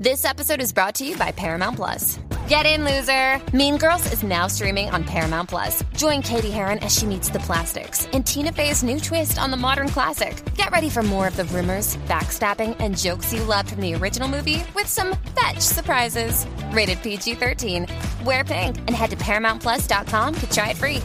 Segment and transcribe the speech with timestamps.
[0.00, 2.20] This episode is brought to you by Paramount Plus.
[2.46, 3.42] Get in, loser!
[3.52, 5.82] Mean Girls is now streaming on Paramount Plus.
[5.96, 9.56] Join Katie Heron as she meets the plastics in Tina Fey's new twist on the
[9.56, 10.40] modern classic.
[10.54, 14.28] Get ready for more of the rumors, backstabbing, and jokes you loved from the original
[14.28, 16.46] movie with some fetch surprises.
[16.70, 17.88] Rated PG 13.
[18.24, 21.02] Wear pink and head to ParamountPlus.com to try it free.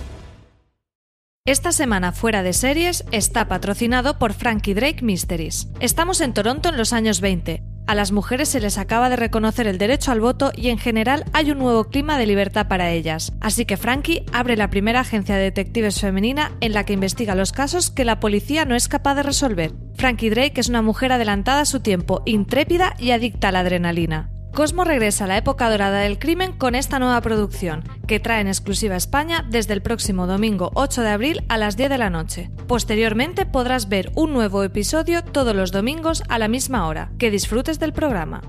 [1.47, 5.67] Esta semana fuera de series está patrocinado por Frankie Drake Mysteries.
[5.79, 7.72] Estamos en Toronto en los años 20.
[7.85, 11.25] A las mujeres se les acaba de reconocer el derecho al voto y en general
[11.33, 13.33] hay un nuevo clima de libertad para ellas.
[13.41, 17.51] Así que Frankie abre la primera agencia de detectives femenina en la que investiga los
[17.51, 19.73] casos que la policía no es capaz de resolver.
[19.95, 24.32] Frankie Drake es una mujer adelantada a su tiempo, intrépida y adicta a la adrenalina.
[24.53, 28.47] Cosmo regresa a la época dorada del crimen con esta nueva producción, que trae en
[28.47, 32.11] exclusiva a España desde el próximo domingo 8 de abril a las 10 de la
[32.11, 32.51] noche.
[32.67, 37.11] Posteriormente podrás ver un nuevo episodio todos los domingos a la misma hora.
[37.17, 38.41] Que disfrutes del programa.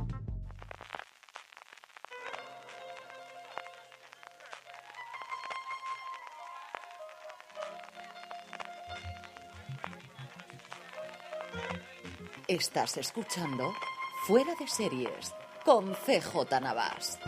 [12.47, 13.73] Estás escuchando
[14.27, 17.19] Fuera de Series con CJ Navas.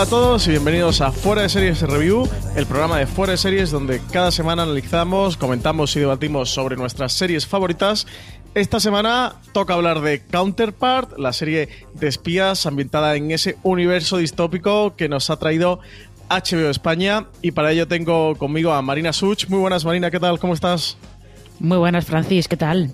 [0.00, 3.36] Hola a todos y bienvenidos a Fuera de Series Review, el programa de Fuera de
[3.36, 8.06] Series donde cada semana analizamos, comentamos y debatimos sobre nuestras series favoritas.
[8.54, 14.96] Esta semana toca hablar de Counterpart, la serie de espías ambientada en ese universo distópico
[14.96, 15.80] que nos ha traído
[16.30, 19.48] HBO España y para ello tengo conmigo a Marina Such.
[19.50, 20.38] Muy buenas Marina, ¿qué tal?
[20.38, 20.96] ¿Cómo estás?
[21.58, 22.90] Muy buenas Francis, ¿qué tal?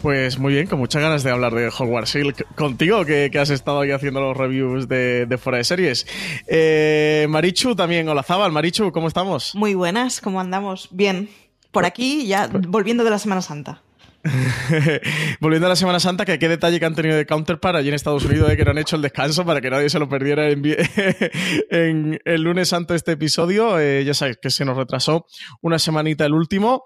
[0.00, 2.16] Pues muy bien, con muchas ganas de hablar de Hogwarts
[2.54, 6.06] contigo, que, has estado ahí haciendo los reviews de, fuera de series.
[6.46, 9.56] Eh, Marichu también, hola Zabal, Marichu, ¿cómo estamos?
[9.56, 10.88] Muy buenas, ¿cómo andamos?
[10.92, 11.28] Bien,
[11.72, 13.82] por aquí ya volviendo de la Semana Santa.
[15.40, 17.94] Volviendo a la Semana Santa, que qué detalle que han tenido de Counterpart allí en
[17.94, 20.48] Estados Unidos de que no han hecho el descanso para que nadie se lo perdiera
[20.50, 23.78] en, el lunes santo este episodio.
[23.78, 25.26] Eh, ya sabéis que se nos retrasó
[25.62, 26.84] una semanita el último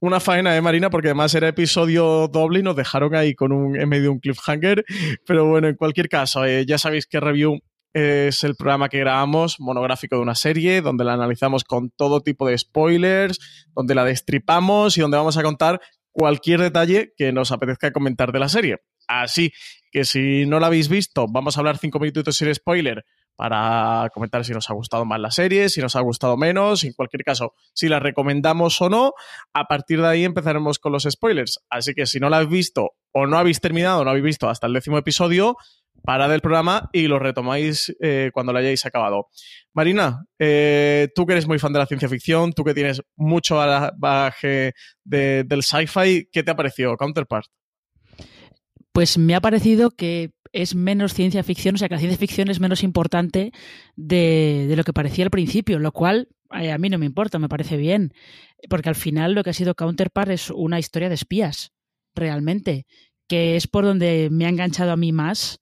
[0.00, 3.78] una faena de Marina porque además era episodio doble y nos dejaron ahí con un,
[3.78, 4.84] en medio de un cliffhanger.
[5.26, 7.60] Pero bueno, en cualquier caso, eh, ya sabéis que Review
[7.92, 12.46] es el programa que grabamos, monográfico de una serie, donde la analizamos con todo tipo
[12.46, 17.92] de spoilers, donde la destripamos y donde vamos a contar cualquier detalle que nos apetezca
[17.92, 18.78] comentar de la serie.
[19.06, 19.52] Así
[19.90, 23.04] que si no la habéis visto, vamos a hablar cinco minutos sin spoiler
[23.38, 26.92] para comentar si nos ha gustado más la serie, si nos ha gustado menos, en
[26.92, 29.12] cualquier caso, si la recomendamos o no.
[29.54, 31.60] A partir de ahí empezaremos con los spoilers.
[31.70, 34.66] Así que si no la habéis visto o no habéis terminado, no habéis visto hasta
[34.66, 35.56] el décimo episodio,
[36.02, 39.28] parad el programa y lo retomáis eh, cuando lo hayáis acabado.
[39.72, 43.54] Marina, eh, tú que eres muy fan de la ciencia ficción, tú que tienes mucho
[43.98, 44.72] bagaje
[45.04, 47.46] del sci-fi, ¿qué te ha parecido Counterpart?
[48.90, 52.48] Pues me ha parecido que es menos ciencia ficción, o sea que la ciencia ficción
[52.48, 53.52] es menos importante
[53.96, 57.76] de, lo que parecía al principio, lo cual a mí no me importa, me parece
[57.76, 58.12] bien,
[58.68, 61.72] porque al final lo que ha sido Counterpart es una historia de espías,
[62.14, 62.86] realmente,
[63.28, 65.60] que es por donde me ha enganchado a mí más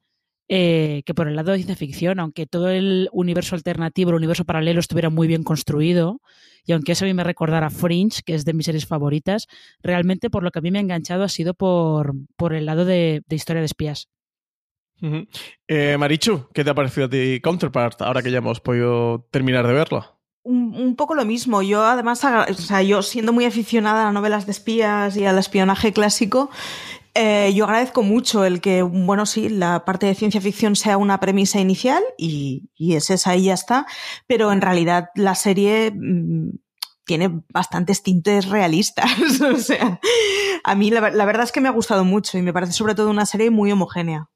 [0.48, 4.44] eh, que por el lado de ciencia ficción, aunque todo el universo alternativo, el universo
[4.44, 6.20] paralelo estuviera muy bien construido,
[6.64, 9.48] y aunque eso a mí me recordara Fringe, que es de mis series favoritas,
[9.82, 12.84] realmente por lo que a mí me ha enganchado ha sido por, por el lado
[12.84, 14.08] de historia de espías.
[15.68, 19.66] Eh, Marichu, ¿qué te ha parecido a ti Counterpart ahora que ya hemos podido terminar
[19.66, 20.16] de verlo?
[20.42, 21.60] Un, poco lo mismo.
[21.62, 25.38] Yo, además, o sea, yo siendo muy aficionada a las novelas de espías y al
[25.38, 26.50] espionaje clásico,
[27.18, 31.18] eh, yo agradezco mucho el que, bueno, sí, la parte de ciencia ficción sea una
[31.18, 33.86] premisa inicial y, es esa y ya está,
[34.26, 36.50] pero en realidad la serie mm,
[37.06, 39.10] tiene bastantes tintes realistas.
[39.40, 39.98] o sea,
[40.62, 43.08] a mí la, verdad es que me ha gustado mucho y me parece sobre todo
[43.08, 44.28] una serie muy homogénea.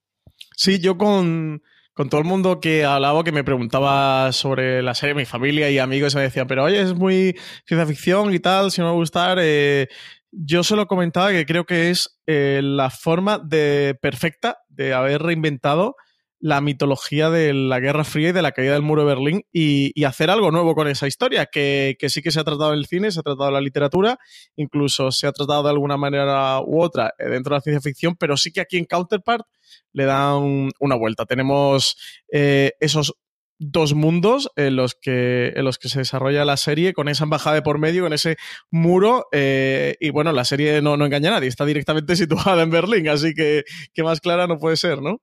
[0.62, 1.62] Sí, yo con,
[1.94, 5.78] con todo el mundo que hablaba, que me preguntaba sobre la serie, mi familia y
[5.78, 7.34] amigos me decían, pero oye, es muy
[7.64, 9.38] ciencia ficción y tal, si no me gustar.
[9.40, 9.88] Eh,
[10.30, 15.96] yo solo comentaba que creo que es eh, la forma de perfecta de haber reinventado
[16.40, 20.04] la mitología de la Guerra Fría y de la caída del muro de Berlín y,
[20.04, 23.20] hacer algo nuevo con esa historia, que, sí que se ha tratado el cine, se
[23.20, 24.18] ha tratado la literatura,
[24.56, 28.16] incluso se ha tratado de alguna manera u otra eh, dentro de la ciencia ficción,
[28.16, 29.46] pero sí que aquí en Counterpart
[29.92, 31.26] le dan una vuelta.
[31.26, 31.96] Tenemos
[32.32, 33.14] eh, esos
[33.58, 37.56] dos mundos en los que en los que se desarrolla la serie con esa embajada
[37.56, 38.36] de por medio, con ese
[38.70, 42.70] muro eh, y bueno, la serie no, no engaña a nadie, está directamente situada en
[42.70, 45.20] Berlín, así que, que más clara no puede ser, ¿no?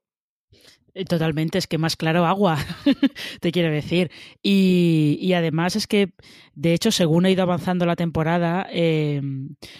[0.97, 2.57] Eh, totalmente, es que más claro agua,
[3.39, 4.09] te quiero decir.
[4.41, 6.13] Y, además es que,
[6.55, 9.21] de hecho, según ha ido avanzando la temporada, eh,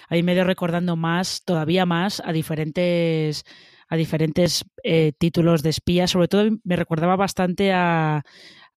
[0.10, 3.46] ahí me he ido recordando más, todavía más, a diferentes
[3.90, 6.12] a diferentes eh, títulos de espías.
[6.12, 8.22] Sobre todo me recordaba bastante a,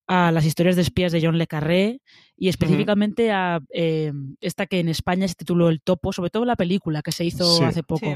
[0.06, 2.00] a las historias de espías de John Le Carré
[2.37, 3.60] y específicamente a
[4.40, 7.66] esta que en España se tituló El Topo, sobre todo la película que se hizo
[7.66, 8.06] hace poco.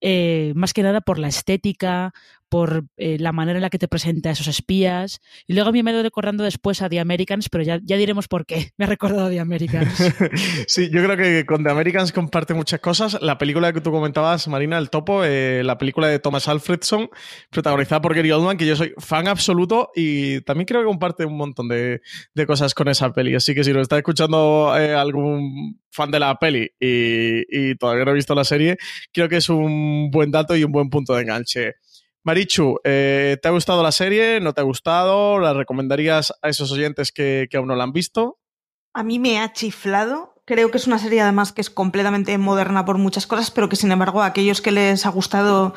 [0.00, 2.12] Eh, más que nada por la estética,
[2.48, 5.20] por eh, la manera en la que te presenta a esos espías.
[5.46, 8.28] Y luego a mí me he recordando después a The Americans, pero ya, ya diremos
[8.28, 8.70] por qué.
[8.78, 10.12] Me ha recordado a The Americans.
[10.66, 13.18] sí, yo creo que con The Americans comparte muchas cosas.
[13.20, 17.08] La película que tú comentabas, Marina, El Topo, eh, la película de Thomas Alfredson,
[17.50, 21.36] protagonizada por Gary Oldman, que yo soy fan absoluto y también creo que comparte un
[21.36, 22.00] montón de,
[22.34, 23.34] de cosas con esa peli.
[23.34, 28.14] Así que si nos está escuchando algún fan de la peli y, todavía no he
[28.14, 28.76] visto la serie,
[29.12, 31.74] creo que es un buen dato y un buen punto de enganche.
[32.26, 34.40] Marichu, eh, ¿te ha gustado la serie?
[34.40, 35.38] ¿No te ha gustado?
[35.38, 38.40] ¿La recomendarías a esos oyentes que, aún no la han visto?
[38.94, 40.34] A mí me ha chiflado.
[40.44, 43.76] Creo que es una serie además que es completamente moderna por muchas cosas, pero que
[43.76, 45.72] sin embargo a aquellos que les ha gustado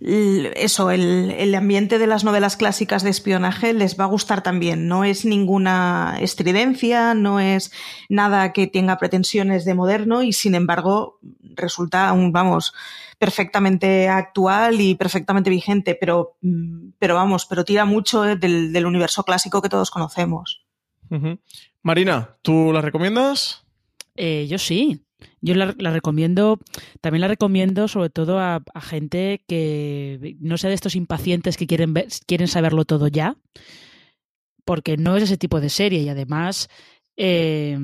[0.00, 4.88] eso, el, el, ambiente de las novelas clásicas de espionaje les va a gustar también.
[4.88, 7.72] No es ninguna estridencia, no es
[8.08, 11.18] nada que tenga pretensiones de moderno y sin embargo
[11.56, 12.74] resulta, vamos,
[13.18, 19.24] perfectamente actual y perfectamente vigente, pero, mm, pero vamos, pero tira mucho eh, del, universo
[19.24, 20.64] clásico que todos conocemos.
[21.82, 23.64] Marina, ¿tú la recomiendas?
[24.16, 25.05] Eh, yo sí.
[25.40, 26.58] Yo la, recomiendo,
[27.00, 31.94] también la recomiendo sobre todo a, gente que no sea de estos impacientes que quieren,
[32.26, 33.36] quieren saberlo todo ya,
[34.64, 36.00] porque no es ese tipo de serie.
[36.00, 36.68] Y además
[37.16, 37.78] eh,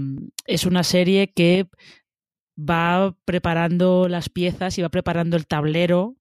[0.46, 1.68] es una serie que
[2.58, 6.16] va preparando las piezas y va preparando el tablero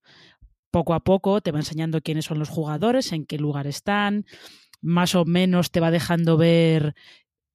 [0.71, 4.25] poco a poco, te va enseñando quiénes son los jugadores, en qué lugar están,
[4.81, 6.95] más o menos te va dejando ver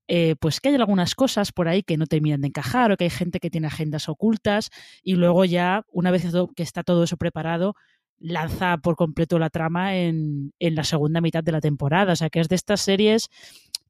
[0.08, 3.04] eh, pues que hay algunas cosas por ahí que no terminan de encajar o que
[3.04, 4.70] hay gente que tiene agendas ocultas
[5.02, 6.24] y luego ya, una vez
[6.54, 7.74] que está todo eso preparado,
[8.18, 12.12] lanza por completo la trama en, en la segunda mitad de la temporada.
[12.12, 13.30] O sea que es de estas series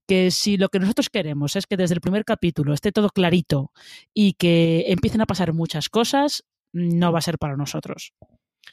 [0.06, 3.72] que si lo que nosotros queremos es que desde el primer capítulo esté todo clarito
[4.14, 8.12] y que empiecen a pasar muchas cosas, no va a ser para nosotros.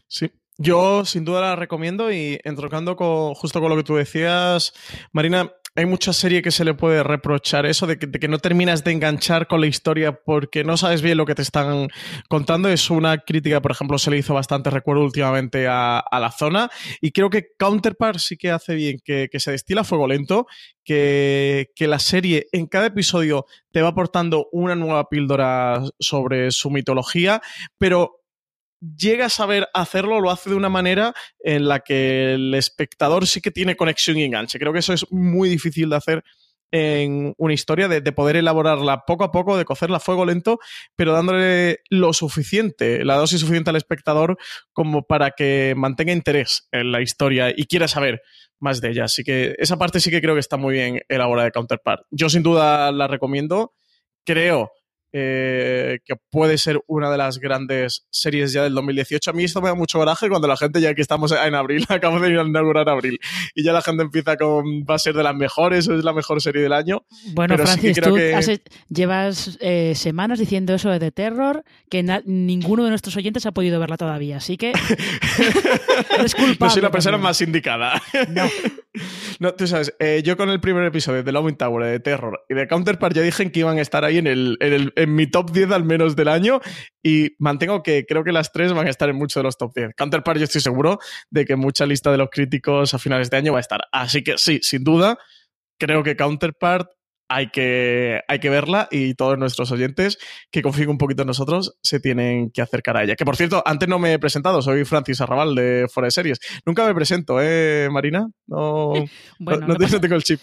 [0.07, 4.73] Sí, yo sin duda la recomiendo y entrocando con, justo con lo que tú decías,
[5.11, 8.91] Marina, hay mucha serie que se le puede reprochar eso de que, no terminas de
[8.91, 11.87] enganchar con la historia porque no sabes bien lo que te están
[12.29, 12.69] contando.
[12.69, 16.69] Es una crítica, por ejemplo, se le hizo bastante recuerdo últimamente a, la zona.
[17.01, 20.45] Y creo que Counterpart sí que hace bien que, se destila fuego lento,
[20.83, 26.69] que, que la serie en cada episodio te va aportando una nueva píldora sobre su
[26.69, 27.41] mitología,
[27.79, 28.22] pero
[28.97, 33.41] llega a saber hacerlo, lo hace de una manera en la que el espectador sí
[33.41, 34.59] que tiene conexión y enganche.
[34.59, 36.23] Creo que eso es muy difícil de hacer
[36.71, 40.59] en una historia, de, poder elaborarla poco a poco, de cocerla a fuego lento,
[40.95, 44.37] pero dándole lo suficiente, la dosis suficiente al espectador
[44.71, 48.23] como para que mantenga interés en la historia y quiera saber
[48.59, 49.03] más de ella.
[49.03, 52.07] Así que esa parte sí que creo que está muy bien elaborada de Counterpart.
[52.09, 53.75] Yo sin duda la recomiendo.
[54.25, 54.71] Creo
[55.13, 59.29] eh, que puede ser una de las grandes series ya del 2018.
[59.29, 61.85] A mí esto me da mucho coraje cuando la gente, ya que estamos en abril,
[61.89, 63.19] acabamos de inaugurar abril,
[63.55, 66.41] y ya la gente empieza con va a ser de las mejores, es la mejor
[66.41, 67.05] serie del año.
[67.33, 68.17] Bueno, Francis, tú
[68.89, 73.79] llevas eh, semanas diciendo eso de The Terror, que ninguno de nuestros oyentes ha podido
[73.79, 74.73] verla todavía, así que
[76.59, 78.01] No soy la persona más indicada.
[78.29, 78.49] No.
[79.39, 82.53] no tú sabes, eh, yo con el primer episodio de Loving Tower, de Terror y
[82.53, 85.27] de Counterpart ya dije que iban a estar ahí en el, en el en mi
[85.27, 86.59] top 10 al menos del año
[87.03, 89.71] y mantengo que creo que las tres van a estar en muchos de los top
[89.75, 89.91] 10.
[89.95, 93.51] Counterpart yo estoy seguro de que mucha lista de los críticos a finales de año
[93.53, 93.81] va a estar.
[93.91, 95.17] Así que sí, sin duda,
[95.79, 96.89] creo que Counterpart
[97.29, 100.19] hay que, hay que verla y todos nuestros oyentes
[100.51, 103.15] que confíen un poquito en nosotros se tienen que acercar a ella.
[103.15, 106.39] Que por cierto, antes no me he presentado, soy Francis Arrabal de Fuera de Series.
[106.65, 108.27] Nunca me presento, ¿eh, Marina?
[108.45, 108.93] No,
[109.39, 110.39] Bueno, no, no pasa- tengo el chip.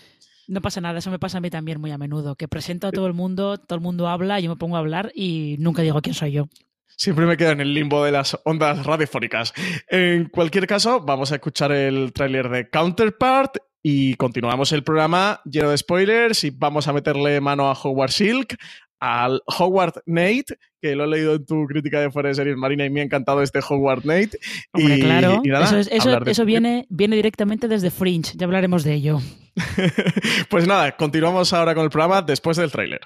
[0.50, 2.90] No pasa nada, eso me pasa a mí también muy a menudo, que presento a
[2.90, 6.02] todo el mundo, todo el mundo habla, yo me pongo a hablar y nunca digo
[6.02, 6.48] quién soy yo.
[6.88, 9.54] Siempre me quedo en el limbo de las ondas radiofónicas.
[9.88, 15.70] En cualquier caso, vamos a escuchar el tráiler de Counterpart y continuamos el programa lleno
[15.70, 18.56] de spoilers y vamos a meterle mano a Howard Silk,
[19.00, 22.84] al Howard Nate, que lo he leído en tu crítica de fuera de series Marina
[22.84, 24.38] y me ha encantado este Howard Nate.
[24.72, 27.90] Hombre, y, claro, y nada, eso, es- eso- hablar de- eso viene, viene directamente desde
[27.90, 29.18] Fringe, ya hablaremos de ello.
[30.50, 33.00] pues nada, continuamos ahora con el programa después del tráiler.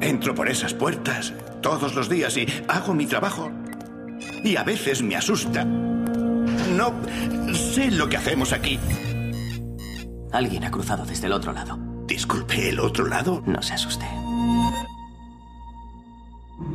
[0.00, 3.50] Entro por esas puertas todos los días y hago mi trabajo.
[4.44, 5.64] Y a veces me asusta.
[5.64, 6.94] No
[7.54, 8.78] sé lo que hacemos aquí.
[10.32, 11.78] Alguien ha cruzado desde el otro lado.
[12.24, 13.42] Disculpe, ¿el otro lado?
[13.44, 14.06] No se asuste.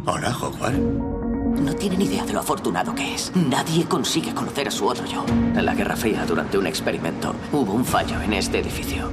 [0.06, 0.78] Hola, Howard.
[0.78, 3.32] No tienen idea de lo afortunado que es.
[3.36, 5.26] Nadie consigue conocer a su otro yo.
[5.28, 9.12] En la Guerra Fría, durante un experimento, hubo un fallo en este edificio.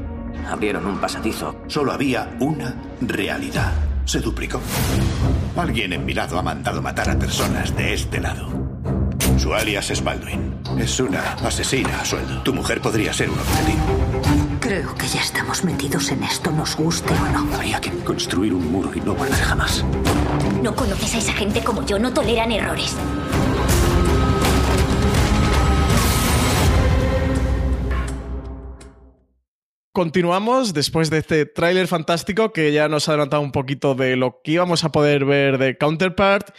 [0.51, 1.57] Abrieron un pasadizo.
[1.69, 3.73] Solo había una realidad.
[4.05, 4.61] Se duplicó.
[5.57, 8.47] Alguien en mi lado ha mandado matar a personas de este lado.
[9.39, 10.55] Su alias es Baldwin.
[10.79, 12.43] Es una asesina a sueldo.
[12.43, 14.26] Tu mujer podría ser un objetivo.
[14.77, 17.55] Creo que ya estamos metidos en esto, nos guste o no.
[17.55, 19.83] Habría que construir un muro y no volver jamás.
[20.63, 22.95] No conoces a esa gente como yo, no toleran errores.
[29.93, 34.43] Continuamos después de este tráiler fantástico que ya nos ha adelantado un poquito de lo
[34.45, 36.55] que íbamos a poder ver de Counterpart.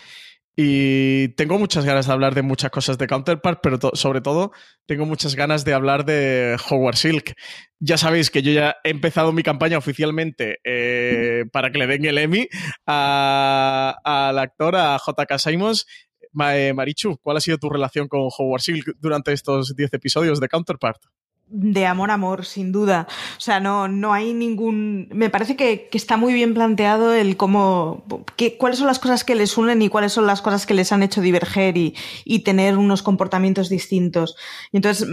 [0.60, 4.52] Y tengo muchas ganas de hablar de muchas cosas de Counterpart, pero to- sobre todo
[4.88, 7.36] tengo muchas ganas de hablar de Howard Silk.
[7.80, 12.06] Ya sabéis que yo ya he empezado mi campaña oficialmente eh, para que le den
[12.06, 12.48] el Emmy
[12.88, 15.38] a- al actor, a J.K.
[15.38, 15.86] Simons.
[16.34, 20.40] Ma- eh, Marichu, ¿cuál ha sido tu relación con Howard Silk durante estos 10 episodios
[20.40, 21.02] de Counterpart?
[21.50, 23.08] De amor amor, sin duda.
[23.38, 25.08] O sea, no, no hay ningún.
[25.14, 28.04] Me parece que, que está muy bien planteado el cómo.
[28.36, 30.92] qué- cuáles son las cosas que les unen y cuáles son las cosas que les
[30.92, 34.36] han hecho diverger y, y tener unos comportamientos distintos.
[34.72, 35.08] Y entonces.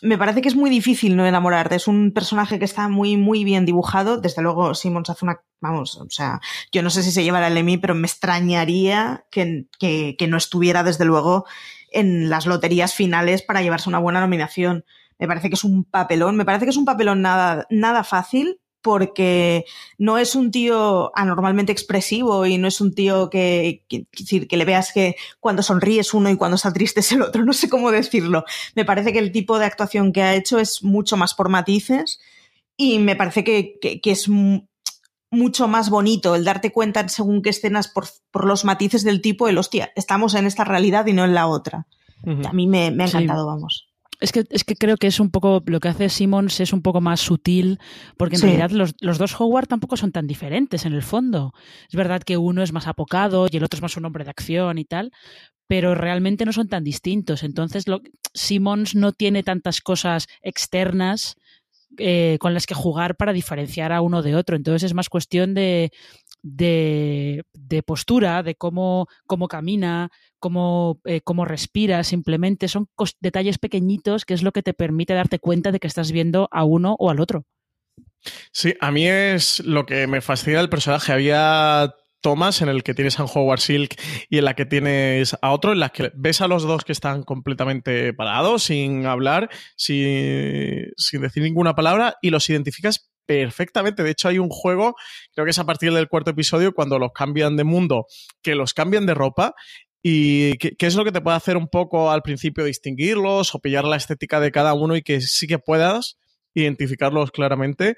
[0.00, 1.74] Me parece que es muy difícil no enamorarte.
[1.74, 4.20] Es un personaje que está muy, muy bien dibujado.
[4.20, 5.40] Desde luego, Simmons hace una.
[5.60, 9.66] Vamos, o sea, yo no sé si se llevará el Emmy, pero me extrañaría que,
[9.80, 11.46] que, que no estuviera, desde luego,
[11.90, 14.84] en las loterías finales para llevarse una buena nominación.
[15.18, 18.60] Me parece que es un papelón, me parece que es un papelón nada, nada fácil
[18.80, 19.64] porque
[19.98, 24.06] no es un tío anormalmente expresivo y no es un tío que, que,
[24.46, 27.44] que le veas que cuando sonríe es uno y cuando está triste es el otro,
[27.44, 28.44] no sé cómo decirlo.
[28.76, 32.20] Me parece que el tipo de actuación que ha hecho es mucho más por matices
[32.76, 34.68] y me parece que, que, que es mu-
[35.30, 39.20] mucho más bonito el darte cuenta en según qué escenas por, por los matices del
[39.20, 41.86] tipo, el hostia, estamos en esta realidad y no en la otra.
[42.46, 43.16] A mí me, me ha Sí.
[43.16, 43.88] encantado, vamos.
[44.20, 46.82] Es que, es que creo que es un poco, lo que hace Simmons es un
[46.82, 47.78] poco más sutil,
[48.16, 48.46] porque en Sí.
[48.46, 51.52] realidad los, los dos Howard tampoco son tan diferentes en el fondo.
[51.88, 54.30] Es verdad que uno es más apocado y el otro es más un hombre de
[54.30, 55.12] acción y tal,
[55.68, 57.42] pero realmente no son tan distintos.
[57.44, 58.00] Entonces, lo,
[58.34, 61.36] Simmons no tiene tantas cosas externas
[61.96, 64.56] eh, con las que jugar para diferenciar a uno de otro.
[64.56, 65.90] Entonces es más cuestión de,
[66.42, 72.88] de, de postura, de cómo, cómo camina, cómo, eh, cómo respira, simplemente son
[73.20, 76.64] detalles pequeñitos que es lo que te permite darte cuenta de que estás viendo a
[76.64, 77.44] uno o al otro.
[78.52, 81.12] Sí, a mí es lo que me fascina del personaje.
[81.12, 83.94] Había tomas en el que tienes a Howard Silk
[84.28, 86.92] y en la que tienes a otro, en las que ves a los dos que
[86.92, 94.02] están completamente parados, sin hablar, sin, sin decir ninguna palabra, y los identificas perfectamente.
[94.02, 94.96] De hecho, hay un juego,
[95.34, 98.06] creo que es a partir del cuarto episodio, cuando los cambian de mundo,
[98.42, 99.54] que los cambian de ropa.
[100.10, 103.58] Y qué qué es lo que te puede hacer un poco al principio distinguirlos o
[103.58, 106.16] pillar la estética de cada uno y que sí que puedas
[106.54, 107.94] identificarlos claramente.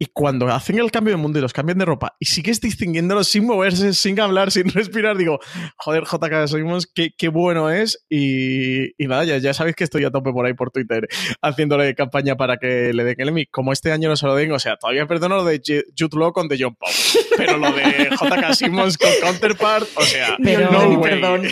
[0.00, 3.26] Y cuando hacen el cambio de mundo y los cambian de ropa y sigues distinguiéndolos
[3.26, 5.40] sin moverse, sin hablar, sin respirar, digo,
[5.76, 8.04] joder, JK Simons, qué, qué bueno es.
[8.08, 11.08] Y, y nada, ya, ya sabéis que estoy a tope por ahí por Twitter
[11.42, 13.46] haciéndole campaña para que le den el Emmy.
[13.46, 16.16] Como este año no se lo den, o sea, todavía perdono lo de Ju- Jude
[16.16, 16.92] Law con The John Paul,
[17.38, 21.10] pero lo de JK Simmons con Counterpart, o sea, Pero- no way.
[21.10, 21.42] perdón.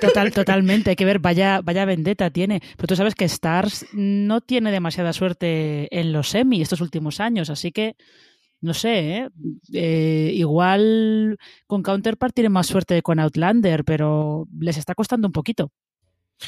[0.00, 2.60] Total, totalmente, hay que ver, vaya, vaya vendetta tiene.
[2.76, 7.50] Pero tú sabes que Stars no tiene demasiada suerte en los Emmy estos últimos años,
[7.50, 7.96] así que
[8.60, 9.28] no sé, ¿eh?
[9.74, 11.36] Eh, igual
[11.66, 15.70] con Counterpart tiene más suerte que con Outlander, pero les está costando un poquito.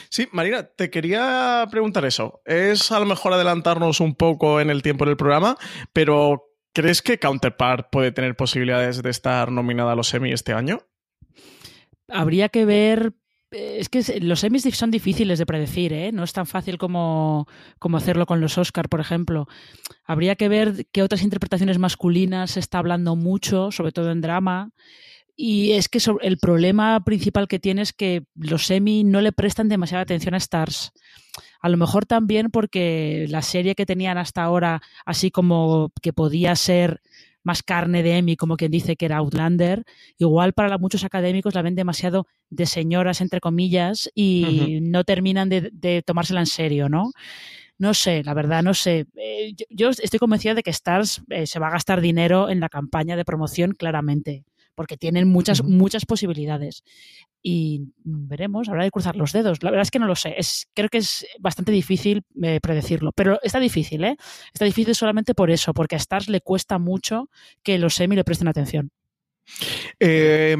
[0.08, 2.40] Sí, Marina, te quería preguntar eso.
[2.44, 5.56] Es a lo mejor adelantarnos un poco en el tiempo del programa,
[5.92, 6.42] pero
[6.76, 10.82] ¿crees que Counterpart puede tener posibilidades de estar nominada a los Emmy este año?
[12.06, 13.14] Habría que ver
[13.50, 16.12] eh, es que los semis son difíciles de predecir, ¿eh?
[16.12, 19.48] No es tan fácil como, como hacerlo con los Oscar, por ejemplo.
[20.04, 24.72] Habría que ver qué otras interpretaciones masculinas se está hablando mucho, sobre todo en drama.
[25.34, 29.70] Y es que el problema principal que tiene es que los semi no le prestan
[29.70, 30.92] demasiada atención a Stars.
[31.60, 36.54] A lo mejor también porque la serie que tenían hasta ahora, así como que podía
[36.56, 37.00] ser
[37.42, 39.84] más carne de Emmy, como quien dice que era Outlander,
[40.18, 46.02] igual para muchos académicos la ven demasiado de señoras, entre comillas, y no terminan de,
[46.04, 47.12] tomársela en serio, ¿no?
[47.78, 49.06] No sé, la verdad, no sé.
[49.16, 52.68] Eh, yo, estoy convencida de que Stars eh, se va a gastar dinero en la
[52.68, 54.44] campaña de promoción, claramente
[54.76, 56.84] porque tienen muchas, muchas posibilidades.
[57.42, 59.62] Y veremos, habrá de cruzar los dedos.
[59.62, 60.34] La verdad es que no lo sé.
[60.36, 63.10] Es, creo que es bastante difícil eh, predecirlo.
[63.12, 64.16] Pero está difícil, ¿eh?
[64.52, 67.30] Está difícil solamente por eso, porque a Stars le cuesta mucho
[67.62, 68.90] que los semi le presten atención.
[69.98, 70.56] Eh,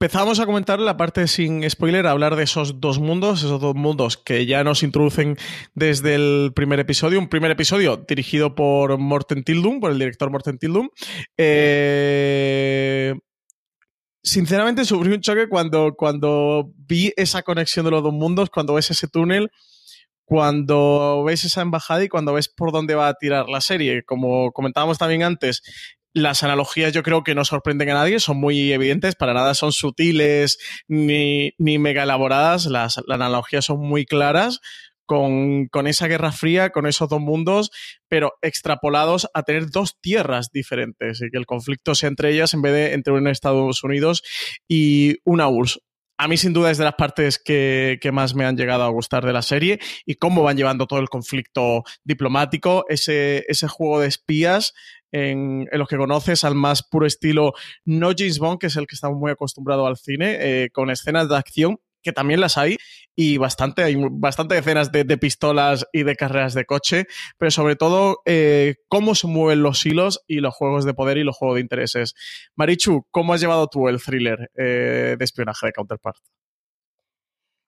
[0.00, 3.74] empezamos a comentar la parte sin spoiler, a hablar de esos dos mundos, esos dos
[3.74, 5.36] mundos que ya nos introducen
[5.74, 7.18] desde el primer episodio.
[7.18, 10.88] Un primer episodio dirigido por Morten Tildum, por el director Morten Tildum.
[11.36, 13.14] Eh,
[14.22, 18.90] sinceramente sufrí un choque cuando, cuando vi esa conexión de los dos mundos, cuando ves
[18.90, 19.50] ese túnel,
[20.24, 24.04] cuando ves esa embajada y cuando ves por dónde va a tirar la serie.
[24.04, 25.62] Como comentábamos también antes,
[26.14, 29.72] las analogías yo creo que no sorprenden a nadie, son muy evidentes, para nada son
[29.72, 34.60] sutiles ni, ni mega elaboradas, las, las analogías son muy claras
[35.12, 37.70] con, esa guerra fría, con esos dos mundos,
[38.08, 42.62] pero extrapolados a tener dos tierras diferentes y que el conflicto sea entre ellas en
[42.62, 44.22] vez de entre un Estados Unidos
[44.66, 45.80] y una URSS.
[46.16, 49.26] A mí sin duda es de las partes que, más me han llegado a gustar
[49.26, 54.72] de la serie y cómo van llevando todo el conflicto diplomático, ese, juego de espías
[55.10, 57.52] en, los que conoces al más puro estilo
[57.84, 61.28] no James Bond, que es el que estamos muy acostumbrados al cine, eh, con escenas
[61.28, 62.78] de acción que también las hay,
[63.14, 67.06] y bastante, hay bastante escenas de, pistolas y de carreras de coche,
[67.38, 71.24] pero sobre todo eh, cómo se mueven los hilos y los juegos de poder y
[71.24, 72.14] los juegos de intereses.
[72.56, 76.18] Marichu, ¿cómo has llevado tú el thriller eh, de espionaje de Counterpart?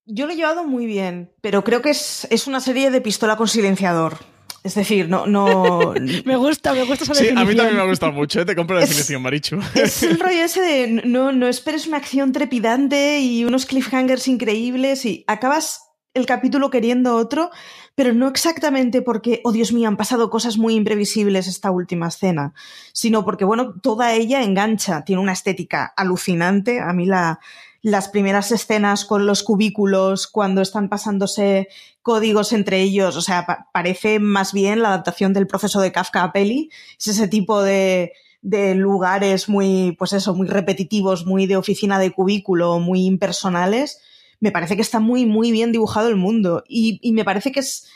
[0.06, 3.36] Yo lo he llevado muy bien, pero creo que es, es una serie de pistola
[3.36, 4.33] con silenciador.
[4.64, 5.92] Es decir, no, no.
[6.24, 7.36] me gusta, me gusta esa definición.
[7.36, 8.46] Sí, a mí también me ha gustado mucho, ¿eh?
[8.46, 9.60] te compro la definición, Marichu.
[9.74, 15.04] Es el rollo ese de no, no esperes una acción trepidante y unos cliffhangers increíbles
[15.04, 15.82] y acabas
[16.14, 17.50] el capítulo queriendo otro,
[17.94, 22.54] pero no exactamente porque, oh Dios mío, han pasado cosas muy imprevisibles esta última escena,
[22.94, 26.80] sino porque, bueno, toda ella engancha, tiene una estética alucinante.
[26.80, 27.40] A mí la,
[27.84, 31.68] las primeras escenas con los cubículos, cuando están pasándose
[32.00, 36.32] códigos entre ellos, o sea, parece más bien la adaptación del proceso de Kafka a
[36.32, 41.98] peli, es ese tipo de, de lugares muy, pues eso, muy repetitivos, muy de oficina
[41.98, 44.00] de cubículo, muy impersonales,
[44.40, 47.86] me parece que está muy, muy bien dibujado el mundo y, me parece que es,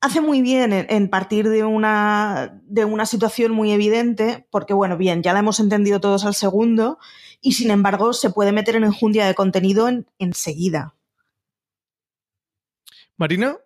[0.00, 5.24] hace muy bien en, partir de una, de una situación muy evidente, porque bueno, bien,
[5.24, 7.00] ya la hemos entendido todos al segundo,
[7.42, 10.94] y sin embargo se puede meter en enjundia de contenido enseguida.
[13.16, 13.58] Marina.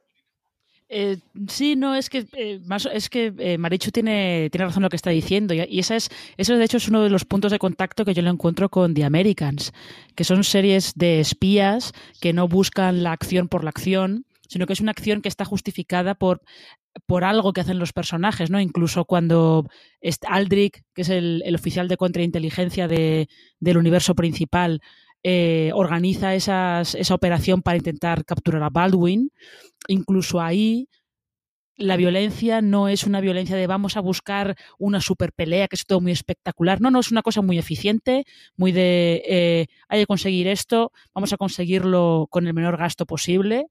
[0.88, 2.60] Eh, sí, no, es que eh,
[2.92, 5.52] es que eh, Marichu tiene, tiene razón en lo que está diciendo.
[5.52, 8.22] Y, esa es, eso de hecho es uno de los puntos de contacto que yo
[8.22, 9.72] le encuentro con The Americans,
[10.14, 14.74] que son series de espías que no buscan la acción por la acción, sino que
[14.74, 16.40] es una acción que está justificada por
[17.06, 18.61] por algo que hacen los personajes, ¿no?
[18.61, 19.68] Incluso cuando
[20.26, 23.28] Aldrich, que es el, oficial de contrainteligencia de,
[23.61, 24.80] del universo principal,
[25.22, 29.30] eh, organiza esa operación para intentar capturar a Baldwin,
[29.88, 30.88] incluso ahí
[31.76, 35.85] la violencia no es una violencia de vamos a buscar una super pelea, que es
[35.85, 36.80] todo muy espectacular.
[36.80, 38.24] No, no, es una cosa muy eficiente,
[38.56, 43.66] muy de eh, hay que conseguir esto, vamos a conseguirlo con el menor gasto posible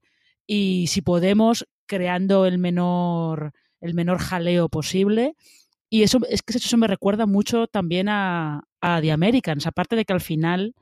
[0.46, 5.34] y si podemos creando el menor el menor jaleo posible
[5.88, 10.04] y eso es que eso me recuerda mucho también a, a The Americans aparte de
[10.04, 10.74] que al final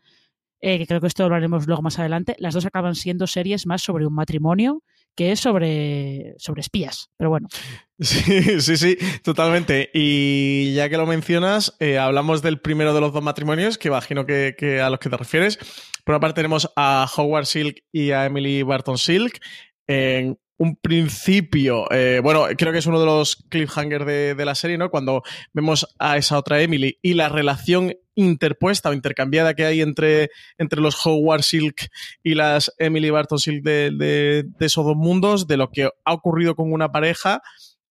[0.61, 3.67] eh, que creo que esto lo hablaremos luego más adelante las dos acaban siendo series
[3.67, 4.83] más sobre un matrimonio
[5.15, 7.11] que es sobre, sobre espías.
[7.17, 7.49] Pero bueno.
[8.01, 9.89] Sí, sí, sí, totalmente.
[9.95, 14.27] Y ya que lo mencionas, eh, hablamos del primero de los dos matrimonios, que imagino
[14.27, 15.59] que, que, a los que te refieres.
[16.05, 19.41] Por una parte tenemos a Howard Silk y a Emily Barton Silk
[19.87, 24.79] en un principio, eh, bueno, creo que es uno de los cliffhangers de, la serie,
[24.79, 24.91] ¿no?
[24.91, 30.31] Cuando vemos a esa otra Emily y la relación interpuesta o intercambiada que hay entre,
[30.59, 31.89] entre los Howard Silk
[32.23, 36.55] y las Emily Barton Silk de, de esos dos mundos, de lo que ha ocurrido
[36.55, 37.43] con una pareja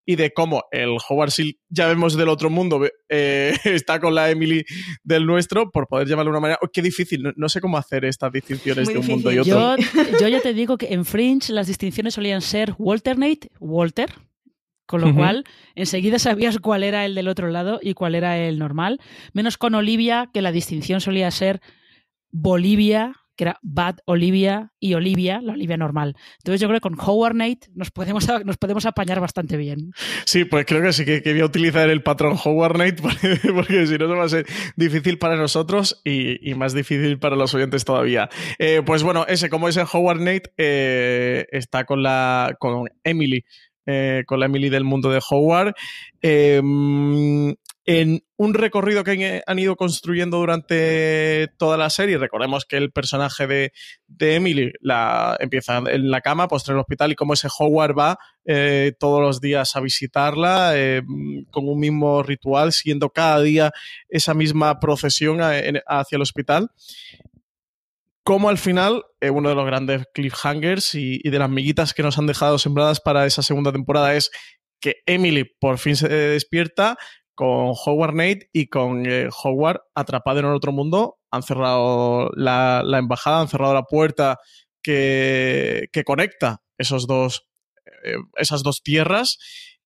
[0.05, 4.29] y de cómo el Howard Silk, ya vemos del otro mundo, eh, está con la
[4.29, 4.63] Emily
[5.03, 6.59] del nuestro, por poder llamarlo de una manera.
[6.61, 9.15] Oh, qué difícil, no, no, sé cómo hacer estas distinciones Muy de un difícil.
[9.15, 9.77] mundo y otro.
[9.77, 14.13] Yo, yo, ya te digo que en Fringe las distinciones solían ser Walternate, Walter,
[14.85, 15.15] con lo uh -huh.
[15.15, 15.43] cual
[15.75, 18.99] enseguida sabías cuál era el del otro lado y cuál era el normal,
[19.33, 21.61] menos con Olivia, que la distinción solía ser
[22.31, 26.15] Bolivia, que era Bad Olivia y Olivia, la Olivia normal.
[26.37, 29.91] Entonces yo creo que con Howard Nate nos podemos, nos podemos apañar bastante bien.
[30.25, 33.01] Sí, pues creo que sí que, que utilizar el patrón Howard Nate
[33.53, 37.53] porque, si no va a ser difícil para nosotros y, y más difícil para los
[37.53, 38.29] oyentes todavía.
[38.59, 43.45] Eh, pues bueno, ese, como ese Howard Nate eh, está con la con Emily.
[43.85, 45.73] Eh, con la Emily del mundo de Howard.
[46.21, 46.61] Eh,
[47.85, 52.17] en un recorrido que han ido construyendo durante toda la serie.
[52.17, 53.71] Recordemos que el personaje de,
[54.19, 58.17] Emily la, empieza en la cama, postre en el hospital, y como ese Howard va
[58.45, 61.01] eh, todos los días a visitarla eh,
[61.51, 63.71] con un mismo ritual, siguiendo cada día
[64.07, 66.69] esa misma procesión hacia el hospital.
[68.23, 72.03] Como al final, eh, uno de los grandes cliffhangers y, y de las miguitas que
[72.03, 74.31] nos han dejado sembradas para esa segunda temporada es
[74.79, 76.97] que Emily por fin se despierta,
[77.35, 81.17] con Howard Nate y con eh, Howard atrapado en otro mundo.
[81.31, 84.37] Han cerrado la, la embajada, han cerrado la puerta
[84.81, 87.47] que, que conecta esos dos,
[88.03, 89.37] eh, esas dos tierras.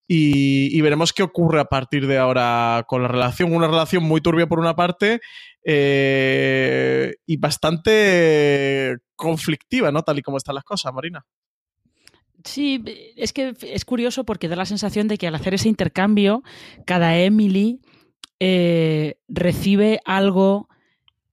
[0.09, 3.53] Y, y, veremos qué ocurre a partir de ahora con la relación.
[3.53, 5.19] Una relación muy turbia por una parte
[5.65, 10.03] eh, y bastante conflictiva, ¿no?
[10.03, 11.25] Tal y como están las cosas, Marina.
[12.43, 12.83] Sí,
[13.15, 16.43] es que es curioso porque da la sensación de que al hacer ese intercambio,
[16.85, 17.81] cada Emily
[18.39, 20.69] eh, recibe algo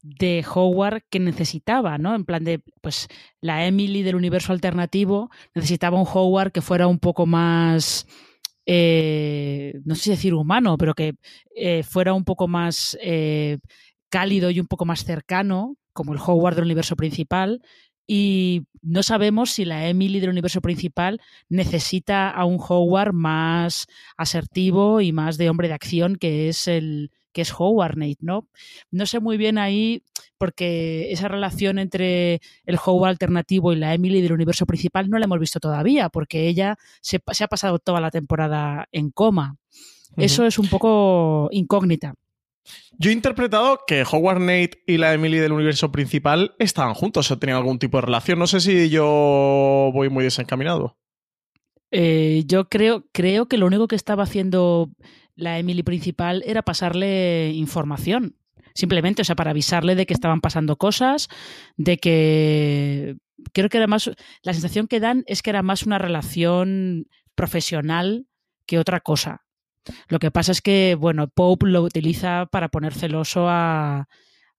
[0.03, 2.15] de Howard que necesitaba, ¿no?
[2.15, 3.09] En plan de, pues,
[3.41, 8.07] la Emily del universo alternativo necesitaba un Howard que fuera un poco más,
[8.67, 11.15] eh, no sé si decir humano, pero que
[11.55, 12.99] eh, fuera un poco más
[14.09, 17.63] cálido y un poco más cercano, como el Howard del universo principal,
[18.07, 23.87] y no sabemos si la Emily del universo principal necesita a un Howard más
[24.17, 28.49] asertivo y más de hombre de acción que es el que es Howard Nate, ¿no?
[28.93, 30.05] No sé muy bien ahí
[30.39, 35.25] porque esa relación entre el Howard alternativo y la Emily del universo principal no la
[35.25, 39.57] hemos visto todavía porque ella se, se ha pasado toda la temporada en coma.
[40.13, 40.25] Uh -huh.
[40.25, 42.15] Eso es un poco incógnita.
[42.99, 47.39] Yo he interpretado que Howard Nate y la Emily del universo principal estaban juntos o
[47.39, 48.39] tenían algún tipo de relación.
[48.39, 50.97] No sé si yo voy muy desencaminado.
[51.91, 54.91] Eh, yo creo, creo que lo único que estaba haciendo
[55.37, 58.37] la Emily principal era pasarle información.
[58.75, 61.29] Simplemente, o sea, para avisarle de que estaban pasando cosas,
[61.77, 63.17] de que
[63.53, 64.11] creo que era más.
[64.43, 68.27] La sensación que dan es que era más una relación profesional
[68.67, 69.44] que otra cosa.
[70.09, 74.09] Lo que pasa es que, bueno, Pope lo utiliza para poner celoso a,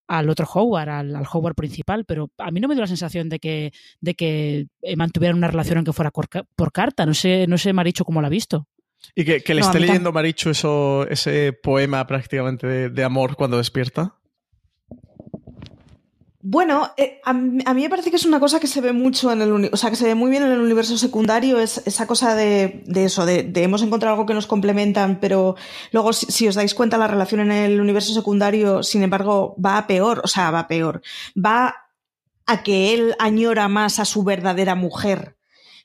[0.08, 3.30] al otro Howard, al, al, Howard principal, pero a mí no me dio la sensación
[3.30, 7.06] de que, de que mantuvieran una relación aunque fuera por, por, carta.
[7.06, 8.68] No sé, no sé Maricho cómo lo ha visto.
[9.14, 13.36] Y que, que le no, esté leyendo Maricho eso, ese poema prácticamente de, de amor
[13.36, 14.16] cuando despierta.
[16.48, 19.42] Bueno, eh, a, mí me parece que es una cosa que se ve mucho en
[19.42, 22.36] el o sea, que se ve muy bien en el universo secundario, es esa cosa
[22.36, 25.56] de, de eso, de, de, hemos encontrado algo que nos complementan, pero
[25.92, 29.80] luego, si, si, os dais cuenta, la relación en el universo secundario, sin embargo, va
[29.80, 31.02] a peor, o sea, va a peor.
[31.36, 31.88] Va
[32.46, 35.35] a que él añora más a su verdadera mujer.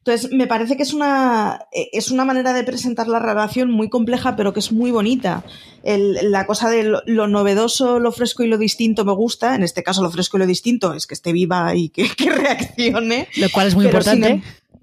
[0.05, 4.35] Entonces, me parece que es una, es una manera de presentar la relación muy compleja,
[4.35, 5.45] pero que es muy bonita.
[5.83, 9.55] El, la cosa de lo, lo, novedoso, lo fresco y lo distinto me gusta.
[9.55, 12.31] En este caso, lo fresco y lo distinto es que esté viva y que, que
[12.31, 13.29] reaccione.
[13.37, 14.29] Lo cual es muy importante.
[14.29, 14.43] Sin,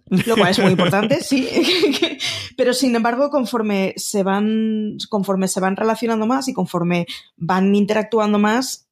[0.10, 1.48] lo cual es muy importante, sí.
[2.58, 8.40] Pero sin embargo, conforme se van, conforme se van relacionando más y conforme van interactuando
[8.40, 8.87] más,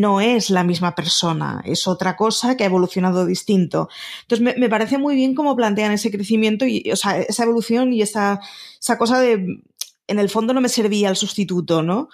[0.00, 3.88] no es la misma persona, es otra cosa que ha evolucionado distinto.
[4.22, 7.92] Entonces, me, me parece muy bien cómo plantean ese crecimiento y, o sea, esa evolución
[7.92, 8.40] y esa,
[8.80, 9.62] esa cosa de,
[10.06, 12.08] en el fondo no me servía el sustituto, ¿no?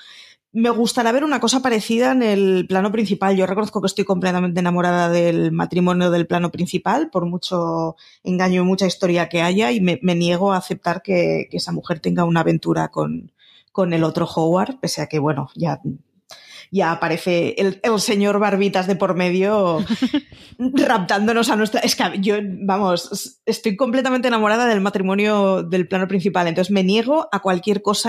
[0.55, 3.37] Me gustaría ver una cosa parecida en el plano principal.
[3.37, 8.65] Yo reconozco que estoy completamente enamorada del matrimonio del plano principal, por mucho engaño y
[8.65, 12.41] mucha historia que haya, y me, niego a aceptar que, que, esa mujer tenga una
[12.41, 13.33] aventura con,
[13.73, 15.81] con el otro Howard, pese a que, bueno, ya
[16.73, 19.85] ya aparece el, el señor Barbitas de por medio
[20.59, 21.81] raptándonos a nuestra...
[21.81, 27.29] Es que yo, vamos, estoy completamente enamorada del matrimonio del plano principal, entonces me niego
[27.31, 28.09] a cualquier cosa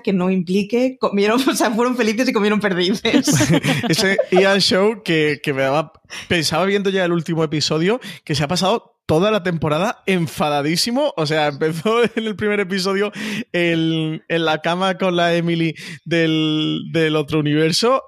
[0.00, 3.28] Que no implique comieron, o sea, fueron felices y comieron perdices.
[3.88, 5.92] Ese Ian Show que, que me daba,
[6.28, 11.12] pensaba viendo ya el último episodio que se ha pasado toda la temporada enfadadísimo.
[11.16, 13.12] O sea, empezó en el primer episodio
[13.52, 15.74] en, en la cama con la Emily
[16.04, 18.02] del, del otro universo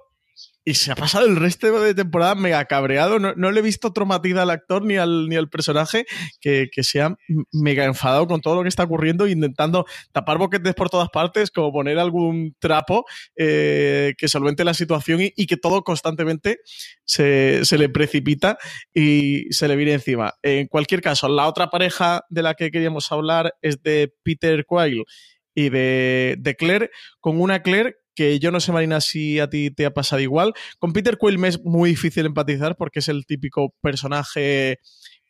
[0.65, 3.19] y se ha pasado el resto de temporada mega cabreado.
[3.19, 6.07] No, no le he visto traumatizado al actor ni al, ni al personaje
[6.41, 7.05] que, que se
[7.53, 11.73] mega enfadado con todo lo que está ocurriendo, intentando tapar boquetes por todas partes, como
[11.73, 13.05] poner algún trapo
[13.37, 16.61] eh, que solvente la situación y, y que todo constantemente
[17.05, 18.57] se, se, le precipita
[18.95, 20.35] y se le viene encima.
[20.43, 25.05] En cualquier caso, la otra pareja de la que queríamos hablar es de Peter Quayle
[25.55, 29.71] y de, de Claire, con una Claire que yo no sé, Marina, si a ti
[29.71, 30.53] te ha pasado igual.
[30.79, 34.79] Con Peter Quill me es muy difícil empatizar porque es el típico personaje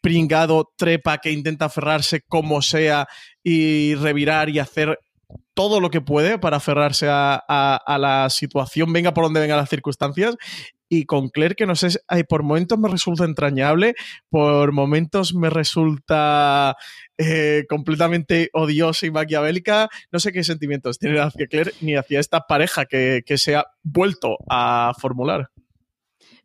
[0.00, 3.08] pringado, trepa, que intenta aferrarse como sea
[3.42, 4.98] y revirar y hacer
[5.54, 9.70] todo lo que puede para aferrarse a, a, la situación, venga por donde vengan las
[9.70, 10.36] circunstancias.
[10.88, 13.94] Y con Claire, que no sé, por momentos me resulta entrañable,
[14.28, 16.76] por momentos me resulta
[17.18, 19.88] eh, completamente odiosa y maquiavélica.
[20.12, 23.66] No sé qué sentimientos tiene hacia Claire ni hacia esta pareja que, que se ha
[23.82, 25.50] vuelto a formular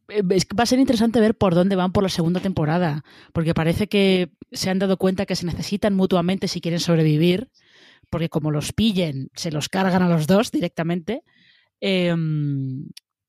[0.10, 3.88] que va a ser interesante ver por dónde van por la segunda temporada, porque parece
[3.88, 7.50] que se han dado cuenta que se necesitan mutuamente si quieren sobrevivir,
[8.10, 11.24] porque como los pillen, se los cargan a los dos directamente.
[11.80, 12.16] Eh,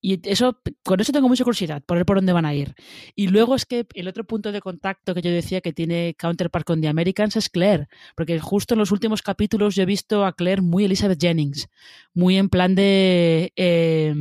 [0.03, 2.75] y eso, con eso tengo mucha curiosidad, por ver por dónde van a ir.
[3.15, 6.67] Y luego es que el otro punto de contacto que yo decía que tiene Counterpart
[6.67, 10.33] con The Americans es Claire, porque justo en los últimos capítulos yo he visto a
[10.33, 11.69] Claire muy Elizabeth Jennings,
[12.15, 14.15] muy en plan de eh,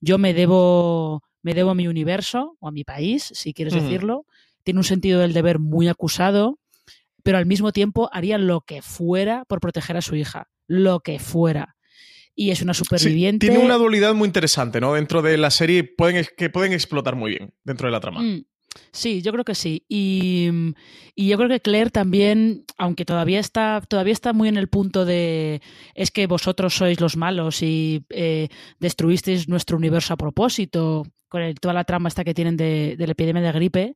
[0.00, 3.78] yo me debo, me debo a mi universo o a mi país, si quieres mm.
[3.80, 4.26] decirlo.
[4.62, 6.60] Tiene un sentido del deber muy acusado,
[7.24, 11.18] pero al mismo tiempo haría lo que fuera por proteger a su hija, lo que
[11.18, 11.76] fuera
[12.34, 13.46] y es una superviviente.
[13.46, 14.94] Sí, tiene una dualidad muy interesante, ¿no?
[14.94, 18.22] Dentro de la serie pueden, que pueden explotar muy bien dentro de la trama.
[18.22, 18.44] Mm,
[18.92, 19.84] sí, yo creo que sí.
[19.88, 20.50] Y,
[21.14, 25.04] y, yo creo que Claire también, aunque todavía está, todavía está muy en el punto
[25.04, 25.60] de
[25.94, 31.54] es que vosotros sois los malos y eh, destruisteis nuestro universo a propósito, con el,
[31.60, 33.94] toda la trama esta que tienen de, de la epidemia de gripe,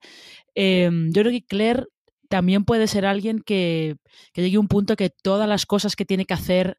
[0.54, 1.86] eh, yo creo que Claire
[2.28, 3.96] también puede ser alguien que,
[4.32, 6.78] que llegue a un punto que todas las cosas que tiene que hacer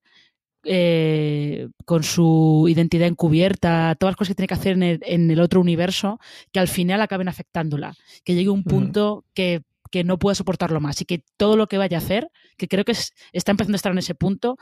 [0.65, 5.29] eh, con su identidad encubierta, todas las cosas que tiene que hacer en el, en
[5.29, 6.19] el, otro universo,
[6.51, 9.31] que al final acaben afectándola, que llegue a un punto mm.
[9.35, 12.67] que, que, no pueda soportarlo más y que todo lo que vaya a hacer, que
[12.67, 14.57] creo que es, está empezando a estar en ese punto,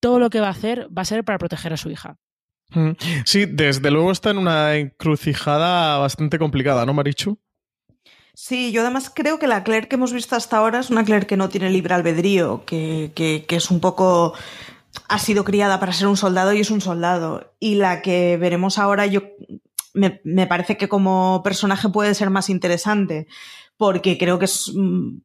[0.00, 2.16] todo lo que va a hacer va a ser para proteger a su hija.
[3.24, 7.38] Sí, desde luego está en una encrucijada bastante complicada, ¿no, Marichu?
[8.34, 11.26] Sí, yo además creo que la Claire que hemos visto hasta ahora es una Claire
[11.26, 14.34] que no tiene libre albedrío, que, que, que es un poco
[15.08, 17.52] ha sido criada para ser un soldado y es un soldado.
[17.60, 19.22] Y la que veremos ahora, yo
[19.92, 23.26] me, me, parece que como personaje puede ser más interesante,
[23.76, 25.18] porque creo que es mm,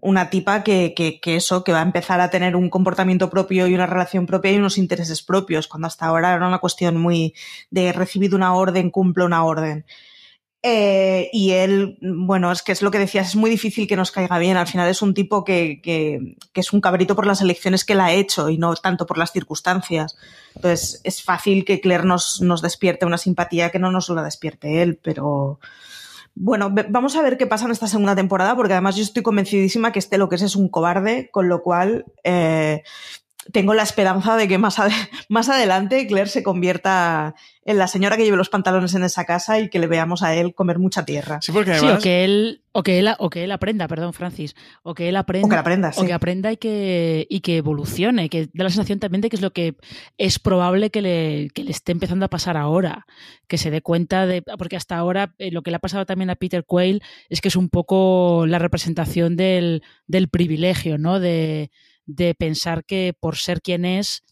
[0.00, 3.66] una tipa que, que, que, eso, que va a empezar a tener un comportamiento propio
[3.66, 7.34] y una relación propia y unos intereses propios, cuando hasta ahora era una cuestión muy
[7.70, 9.84] de he recibido una orden, cumplo una orden.
[10.62, 14.10] Eh, y él, bueno, es que es lo que decías, es muy difícil que nos
[14.10, 14.56] caiga bien.
[14.56, 18.00] Al final es un tipo que, que, es un cabrito por las elecciones que él
[18.00, 20.16] ha hecho y no tanto por las circunstancias.
[20.54, 24.82] Entonces es fácil que Claire nos, nos despierte una simpatía que no nos la despierte
[24.82, 25.60] él, pero
[26.34, 29.92] bueno, vamos a ver qué pasa en esta segunda temporada, porque además yo estoy convencidísima
[29.92, 32.82] que este lo que es es un cobarde, con lo cual eh,
[33.52, 34.90] tengo la esperanza de que más, ad
[35.28, 37.34] más adelante Claire se convierta
[37.64, 40.34] en la señora que lleve los pantalones en esa casa y que le veamos a
[40.34, 41.38] él comer mucha tierra.
[41.42, 41.92] Sí, porque además...
[41.92, 45.08] sí, o que él o que él o que él aprenda, perdón, Francis, o que
[45.08, 46.00] él aprenda, o que aprenda, sí.
[46.00, 49.36] o que aprenda y que y que evolucione, que da la sensación también de que
[49.36, 49.76] es lo que
[50.18, 53.06] es probable que le, que le esté empezando a pasar ahora,
[53.46, 56.30] que se dé cuenta de porque hasta ahora eh, lo que le ha pasado también
[56.30, 61.20] a Peter Quayle es que es un poco la representación del, del privilegio, ¿no?
[61.20, 61.70] De
[62.14, 64.22] de pensar que por ser quien es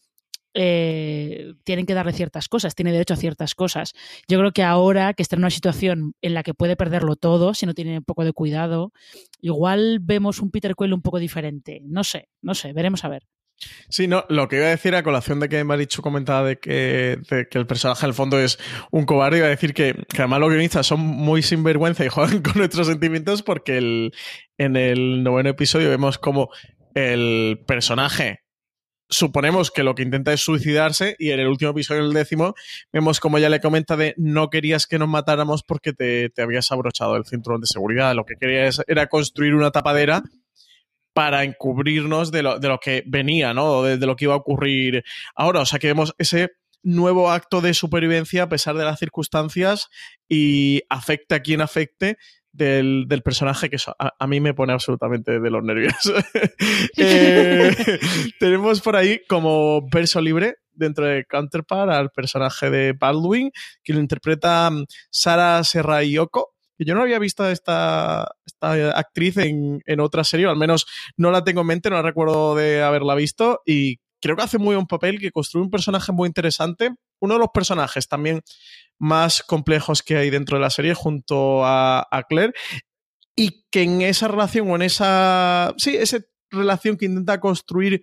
[0.54, 3.92] eh, tienen que darle ciertas cosas, tiene derecho a ciertas cosas.
[4.26, 7.54] Yo creo que ahora que está en una situación en la que puede perderlo todo,
[7.54, 8.92] si no tiene un poco de cuidado,
[9.40, 11.80] igual vemos un Peter Quill un poco diferente.
[11.84, 13.26] No sé, no sé, veremos a ver.
[13.88, 17.18] Sí, no, lo que iba a decir a colación de que Marichu comentaba de que,
[17.28, 18.58] de que el personaje en el fondo es
[18.90, 22.42] un cobarde, iba a decir que, que además los guionistas son muy sinvergüenza y juegan
[22.42, 24.12] con nuestros sentimientos porque el,
[24.58, 26.50] en el noveno episodio vemos como
[26.94, 28.40] el personaje
[29.08, 32.54] suponemos que lo que intenta es suicidarse y en el último episodio, el décimo,
[32.92, 36.70] vemos como ella le comenta de no querías que nos matáramos porque te, te habías
[36.70, 38.14] abrochado el cinturón de seguridad.
[38.14, 40.22] Lo que querías era construir una tapadera
[41.14, 43.82] para encubrirnos de lo, de que venía, ¿no?
[43.82, 45.02] De, de, lo que iba a ocurrir
[45.34, 45.60] ahora.
[45.60, 49.88] O sea que vemos ese nuevo acto de supervivencia a pesar de las circunstancias
[50.28, 52.18] y afecte a quien afecte,
[52.52, 55.94] del, del, personaje que eso, a, a, mí me pone absolutamente de los nervios.
[56.96, 57.74] eh,
[58.38, 63.50] tenemos por ahí como verso libre dentro de Counterpart al personaje de Baldwin,
[63.82, 64.70] que lo interpreta
[65.10, 66.54] Sara Serrayoko.
[66.76, 70.56] Que yo no había visto a esta, esta actriz en, en, otra serie, o al
[70.56, 74.58] menos no la tengo en mente, no recuerdo de haberla visto, y creo que hace
[74.58, 76.94] muy buen papel, que construye un personaje muy interesante.
[77.20, 78.42] Uno de los personajes también
[78.98, 82.52] más complejos que hay dentro de la serie junto a, Claire
[83.36, 86.18] y que en esa relación o en esa, sí, esa
[86.50, 88.02] relación que intenta construir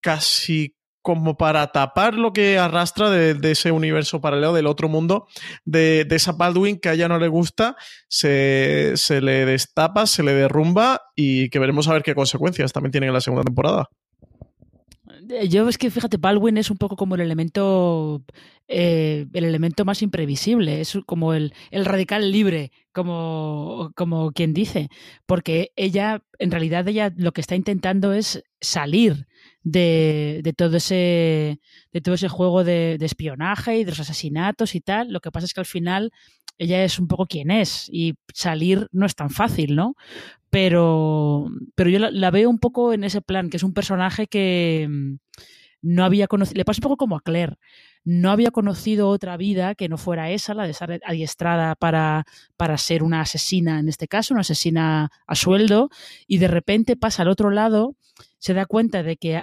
[0.00, 5.26] casi como para tapar lo que arrastra de, de ese universo paralelo del otro mundo,
[5.64, 7.76] de, de, esa Baldwin que a ella no le gusta,
[8.08, 12.92] se, se le destapa, se le derrumba y que veremos a ver qué consecuencias también
[12.92, 13.88] tiene en la segunda temporada.
[15.48, 18.24] Yo es que, fíjate, Baldwin es un poco como el elemento,
[18.66, 24.88] eh, el elemento más imprevisible, es como el, el radical libre, como, como quien dice,
[25.26, 29.27] porque ella, en realidad, ella lo que está intentando es salir
[29.62, 31.60] de, de, todo ese
[31.92, 35.12] de todo ese juego de, espionaje y de los asesinatos y tal.
[35.12, 36.10] Lo que pasa es que al final
[36.58, 39.94] ella es un poco quien es y salir no es tan fácil, ¿no?
[40.50, 44.26] Pero, pero yo la, la veo un poco en ese plan, que es un personaje
[44.26, 44.88] que
[45.82, 47.56] no había conocido, le pasa un poco como a Claire,
[48.04, 52.24] no había conocido otra vida que no fuera esa, la de estar adiestrada para,
[52.56, 55.90] para ser una asesina, en este caso, una asesina a sueldo,
[56.26, 57.94] y de repente pasa al otro lado,
[58.38, 59.42] se da cuenta de que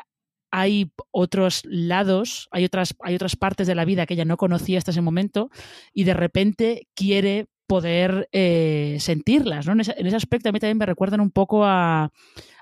[0.52, 4.78] hay otros lados, hay otras, hay otras partes de la vida que ella no conocía
[4.78, 5.50] hasta ese momento,
[5.94, 9.65] y de repente quiere poder eh, sentirlas.
[9.65, 9.73] ¿no?
[9.73, 12.12] En, ese, aspecto a mí también me recuerdan un poco a,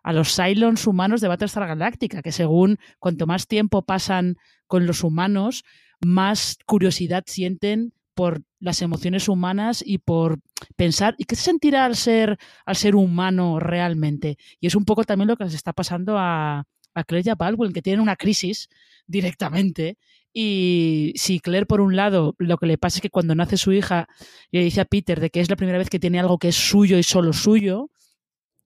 [0.03, 4.37] a los Cylons humanos de Battlestar Galactica, que según cuanto más tiempo pasan
[4.67, 5.63] con los humanos,
[6.01, 10.39] más curiosidad sienten por las emociones humanas y por
[10.75, 15.03] pensar y qué se sentirá al ser al ser humano realmente y es un poco
[15.03, 18.15] también lo que les está pasando a, a Claire y a Baldwin que tienen una
[18.15, 18.69] crisis
[19.07, 19.97] directamente
[20.33, 23.71] y si Claire, por un lado, lo que le pasa es que cuando nace su
[23.71, 24.07] hija,
[24.51, 26.55] le dice a Peter de que es la primera vez que tiene algo que es
[26.55, 27.91] suyo y solo suyo,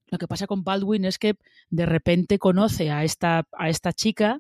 [0.07, 1.35] lo que pasa con Baldwin es que
[1.69, 4.39] de repente conoce a esta, a esta chica,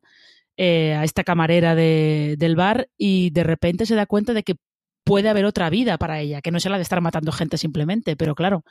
[0.55, 4.55] eh, a esta camarera de, del bar, y de repente se da cuenta de que
[5.03, 8.15] puede haber otra vida para ella, que no sea la de estar matando gente simplemente,
[8.15, 8.63] pero claro,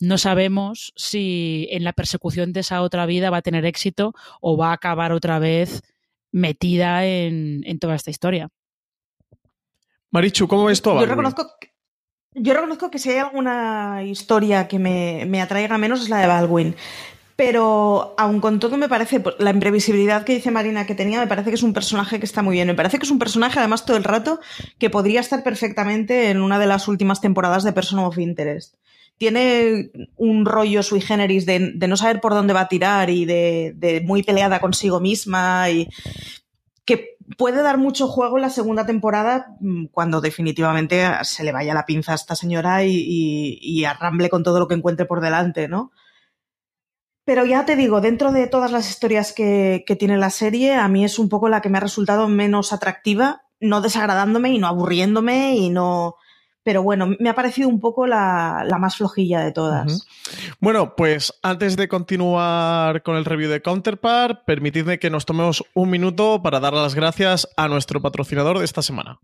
[0.00, 4.56] no sabemos si en la persecución de esa otra vida va a tener éxito o
[4.56, 5.82] va a acabar otra vez
[6.36, 8.48] metida en, en toda esta historia.
[10.10, 11.00] Marichu, ¿cómo ves todo?
[11.00, 11.50] Yo reconozco,
[12.34, 16.26] yo reconozco que si hay alguna historia que me, me, atraiga menos es la de
[16.26, 16.76] Baldwin.
[17.36, 21.50] Pero aun con todo me parece, la imprevisibilidad que dice Marina que tenía, me parece
[21.50, 22.68] que es un personaje que está muy bien.
[22.68, 24.40] Me parece que es un personaje, además, todo el rato,
[24.78, 28.76] que podría estar perfectamente en una de las últimas temporadas de Person of Interest.
[29.18, 34.02] Tiene un rollo sui generis de, no saber por dónde va a tirar y de,
[34.04, 35.88] muy peleada consigo misma y
[36.84, 39.56] que puede dar mucho juego en la segunda temporada
[39.90, 44.68] cuando definitivamente se le vaya la pinza a esta señora y, arramble con todo lo
[44.68, 45.90] que encuentre por delante, ¿no?
[47.24, 51.04] Pero ya te digo, dentro de todas las historias que tiene la serie, a mí
[51.04, 55.56] es un poco la que me ha resultado menos atractiva, no desagradándome y no aburriéndome
[55.56, 56.16] y no,
[56.66, 60.04] pero bueno, me ha parecido un poco la, más flojilla de todas.
[60.58, 65.90] Bueno, pues antes de continuar con el review de Counterpart, permitidme que nos tomemos un
[65.90, 69.20] minuto para dar las gracias a nuestro patrocinador de esta semana.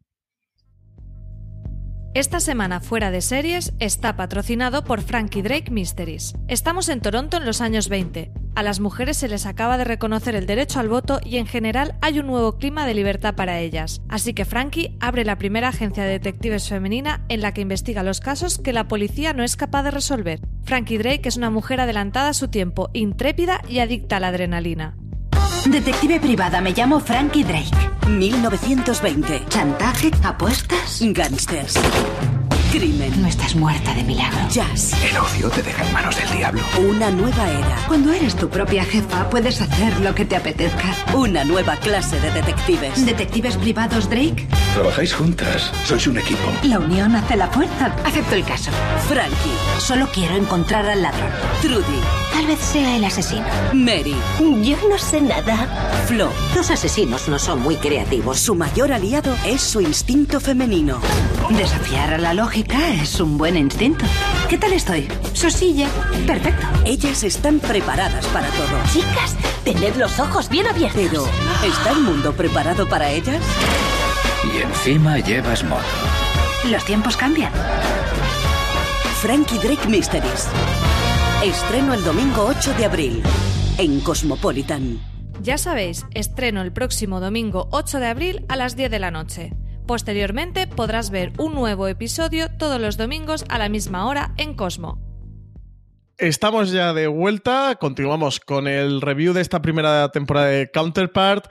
[2.14, 6.34] Esta semana fuera de series está patrocinado por Frankie Drake Mysteries.
[6.46, 8.30] Estamos en Toronto en los años 20.
[8.54, 11.96] A las mujeres se les acaba de reconocer el derecho al voto y en general
[12.02, 14.02] hay un nuevo clima de libertad para ellas.
[14.10, 18.20] Así que Frankie abre la primera agencia de detectives femenina en la que investiga los
[18.20, 20.40] casos que la policía no es capaz de resolver.
[20.64, 24.98] Frankie Drake es una mujer adelantada a su tiempo, intrépida y adicta a la adrenalina.
[25.66, 27.90] Detective privada, me llamo Frankie Drake.
[28.06, 29.44] 1920.
[29.48, 32.31] Chantaje, apuestas, Gangsters.
[32.72, 33.20] Crimen.
[33.20, 34.48] No estás muerta de milagro.
[34.50, 34.94] Jazz.
[35.04, 36.62] El ocio te deja en manos del diablo.
[36.78, 37.76] Una nueva era.
[37.86, 40.96] Cuando eres tu propia jefa, puedes hacer lo que te apetezca.
[41.14, 43.04] Una nueva clase de detectives.
[43.04, 44.48] ¿Detectives privados, Drake?
[44.72, 45.70] Trabajáis juntas.
[45.84, 46.50] Sois un equipo.
[46.62, 47.94] La unión hace la fuerza.
[48.06, 48.70] Acepto el caso.
[49.06, 49.52] Frankie.
[49.78, 51.30] Solo quiero encontrar al ladrón.
[51.60, 52.00] Trudy.
[52.32, 53.44] Tal vez sea el asesino.
[53.74, 54.16] Mary.
[54.62, 56.02] Yo no sé nada.
[56.06, 56.30] Flo.
[56.56, 58.38] Los asesinos no son muy creativos.
[58.40, 60.98] Su mayor aliado es su instinto femenino.
[61.50, 64.04] Desafiar a la lógica es un buen instinto.
[64.48, 65.08] ¿Qué tal estoy?
[65.32, 65.88] Sosilla.
[66.26, 66.66] Perfecto.
[66.84, 68.78] Ellas están preparadas para todo.
[68.92, 71.00] Chicas, tened los ojos bien abiertos.
[71.02, 71.26] Pero,
[71.64, 73.42] ¿está el mundo preparado para ellas?
[74.52, 75.82] Y encima llevas moto.
[76.70, 77.52] Los tiempos cambian.
[79.20, 80.48] Frankie Drake Mysteries.
[81.44, 83.22] Estreno el domingo 8 de abril
[83.78, 85.00] en Cosmopolitan.
[85.40, 89.52] Ya sabéis, estreno el próximo domingo 8 de abril a las 10 de la noche.
[89.86, 95.00] Posteriormente podrás ver un nuevo episodio todos los domingos a la misma hora en Cosmo.
[96.18, 101.46] Estamos ya de vuelta, continuamos con el review de esta primera temporada de Counterpart.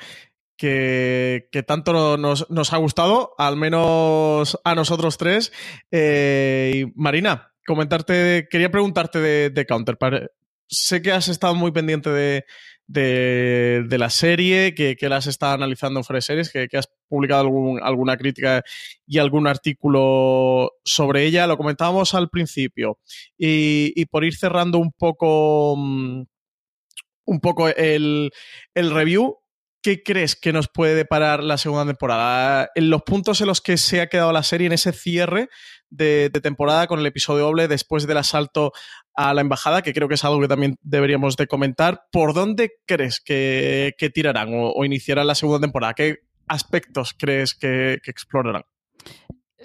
[0.56, 5.52] Que, tanto nos, ha gustado, al menos a nosotros tres.
[5.90, 10.28] Eh, Marina, comentarte, quería preguntarte de, de Counterpart.
[10.68, 12.46] Sé que has estado muy pendiente de,
[12.86, 16.88] de, de, la serie, que, que la has estado analizando en Fuera Series, que has
[17.12, 17.47] publicado
[17.84, 18.64] alguna crítica
[19.05, 21.45] y algún artículo sobre ella.
[21.45, 22.97] Lo comentábamos al principio.
[23.38, 26.28] Y, por ir cerrando un poco, un
[27.41, 28.32] poco el,
[28.74, 29.38] el review,
[29.82, 32.70] ¿qué crees que nos puede deparar la segunda temporada?
[32.76, 35.49] En los puntos en los que se ha quedado la serie, en ese cierre
[35.89, 38.72] de, de, temporada con el episodio doble después del asalto
[39.14, 42.05] a la embajada, que creo que es algo que también deberíamos de comentar.
[42.12, 45.93] ¿Por dónde crees que, que tirarán o, o, iniciarán la segunda temporada?
[45.93, 46.20] ¿Qué
[46.52, 48.64] aspectos crees que, explorarán?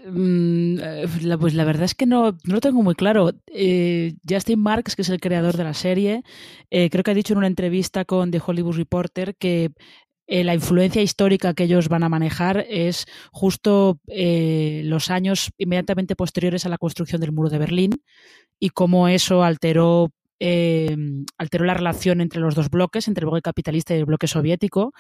[0.05, 3.33] La, pues la verdad es que no, no lo tengo muy claro.
[3.49, 6.23] Eh, Justin Marks, que es el creador de la serie,
[6.71, 9.73] eh, creo que ha dicho en una entrevista con The Hollywood Reporter que
[10.29, 16.17] eh, la influencia histórica que ellos van a manejar es justo eh, los años inmediatamente
[16.17, 18.03] posteriores a la construcción del muro de Berlín
[18.59, 20.11] y cómo eso alteró
[20.41, 20.97] eh,
[21.39, 24.93] alteró la relación entre los dos bloques, entre el bloque capitalista y el bloque soviético.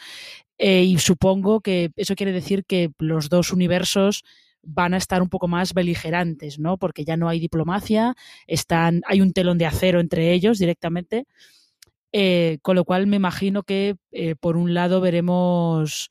[0.58, 4.24] Eh, y supongo que eso quiere decir que los dos universos
[4.62, 6.76] van a estar un poco más beligerantes, ¿no?
[6.76, 8.14] Porque ya no hay diplomacia,
[8.46, 11.26] están, hay un telón de acero entre ellos directamente.
[12.12, 16.10] Eh, con lo cual me imagino que eh, por un lado veremos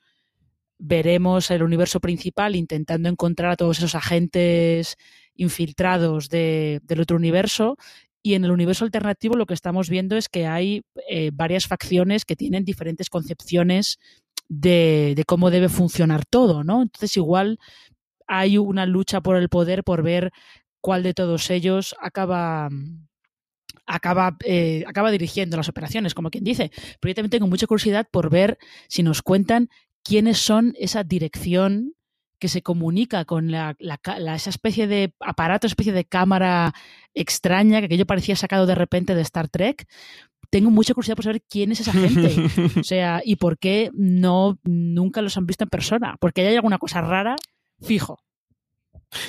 [0.78, 4.98] veremos el universo principal intentando encontrar a todos esos agentes
[5.36, 7.78] infiltrados de, del otro universo
[8.26, 12.26] y en el universo alternativo lo que estamos viendo es que hay eh, varias facciones
[12.26, 14.00] que tienen diferentes concepciones
[14.50, 16.82] de, de, cómo debe funcionar todo, ¿no?
[16.82, 17.60] Entonces igual
[18.26, 20.32] hay una lucha por el poder por ver
[20.82, 22.70] cuál de todos ellos acaba
[23.86, 26.72] acaba, eh, acaba dirigiendo las operaciones, como quien dice.
[27.00, 28.58] Pero yo también tengo mucha curiosidad por ver
[28.88, 29.70] si nos cuentan
[30.04, 31.95] quiénes son esa dirección
[32.40, 36.74] que se comunica con la, la, la, esa especie de aparato, especie de cámara
[37.14, 39.88] extraña que aquello parecía sacado de repente de Star Trek.
[40.50, 42.36] Tengo mucha curiosidad por saber quién es esa gente.
[42.80, 46.18] o sea, y por qué no nunca los han visto en persona.
[46.20, 47.36] Porque hay alguna cosa rara,
[47.82, 48.20] fijo.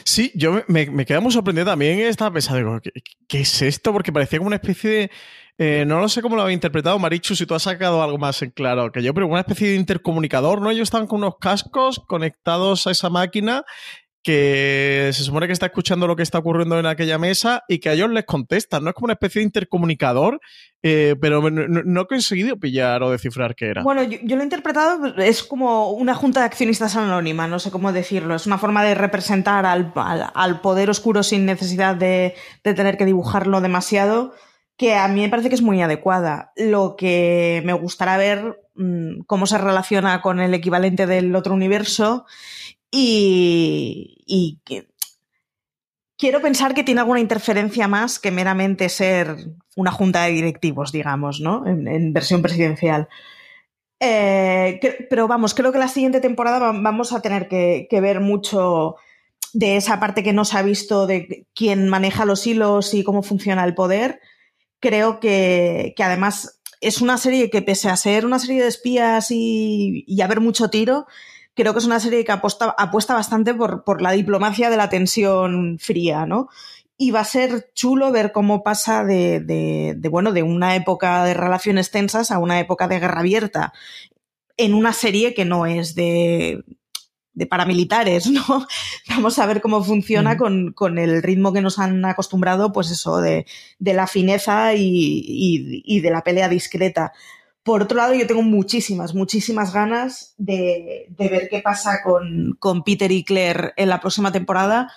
[0.05, 2.01] Sí, yo me, me quedé muy sorprendido también.
[2.01, 2.91] Estaba pensando, ¿qué,
[3.29, 3.93] ¿qué, es esto?
[3.93, 5.11] Porque parecía como una especie de.
[5.59, 8.43] Eh, no lo sé cómo lo había interpretado, Marichu, si tú has sacado algo más
[8.43, 10.71] en claro que yo, pero una especie de intercomunicador, ¿no?
[10.71, 13.65] Ellos estaban con unos cascos conectados a esa máquina
[14.27, 17.91] que se supone que está escuchando lo que está ocurriendo en aquella mesa y que
[17.91, 18.91] a ellos les contestan, ¿no?
[18.91, 20.41] Es como una especie de intercomunicador,
[20.83, 23.85] eh, pero no, he conseguido pillar o descifrar qué era.
[23.85, 27.71] Bueno, yo, yo, lo he interpretado, es como una junta de accionistas anónima, no sé
[27.71, 32.35] cómo decirlo, es una forma de representar al, al, al poder oscuro sin necesidad de,
[32.65, 34.35] de tener que dibujarlo demasiado,
[34.77, 36.53] que a mí me parece que es muy adecuada.
[36.57, 42.27] Lo que me gustará ver mmm, cómo se relaciona con el equivalente del otro universo
[42.91, 44.61] y,
[46.17, 49.37] quiero pensar que tiene alguna interferencia más que meramente ser
[49.77, 51.67] una junta de directivos, digamos, ¿no?
[51.67, 53.09] En, versión presidencial.
[54.01, 58.97] Eh, pero vamos, creo que la siguiente temporada vamos a tener que, ver mucho
[59.53, 63.23] de esa parte que no se ha visto de quién maneja los hilos y cómo
[63.23, 64.21] funciona el poder.
[64.81, 69.31] Creo que, que además es una serie que, pese a ser una serie de espías
[69.31, 71.07] y, y haber mucho tiro,
[71.55, 74.89] creo que es una serie que aposta, apuesta bastante por, por, la diplomacia de la
[74.89, 76.49] tensión fría, ¿no?
[76.99, 81.25] y va a ser chulo ver cómo pasa de, de, de, bueno, de una época
[81.25, 83.73] de relaciones tensas a una época de guerra abierta
[84.57, 86.65] en una serie que no es de,
[87.37, 88.43] de paramilitares, ¿no?
[89.09, 90.39] Vamos a ver cómo funciona mm.
[90.39, 93.47] con, con, el ritmo que nos han acostumbrado, pues eso, de,
[93.79, 97.13] de la fineza y, y, y, de la pelea discreta.
[97.63, 102.83] Por otro lado, yo tengo muchísimas, muchísimas ganas de, de ver qué pasa con, con
[102.83, 104.91] Peter y Claire en la próxima temporada,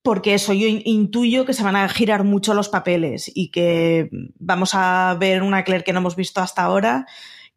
[0.00, 4.70] porque eso, yo intuyo que se van a girar mucho los papeles y que vamos
[4.72, 7.06] a ver una Claire que no hemos visto hasta ahora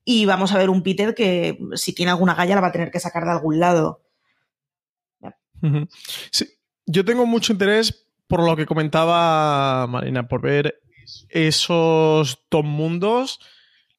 [0.06, 2.92] y vamos a ver un Peter que si tiene alguna galla la va a tener
[2.92, 4.04] que sacar de algún lado.
[6.32, 6.48] Sí,
[6.86, 10.80] yo tengo mucho interés por lo que comentaba Marina, por ver
[11.30, 13.40] esos dos mundos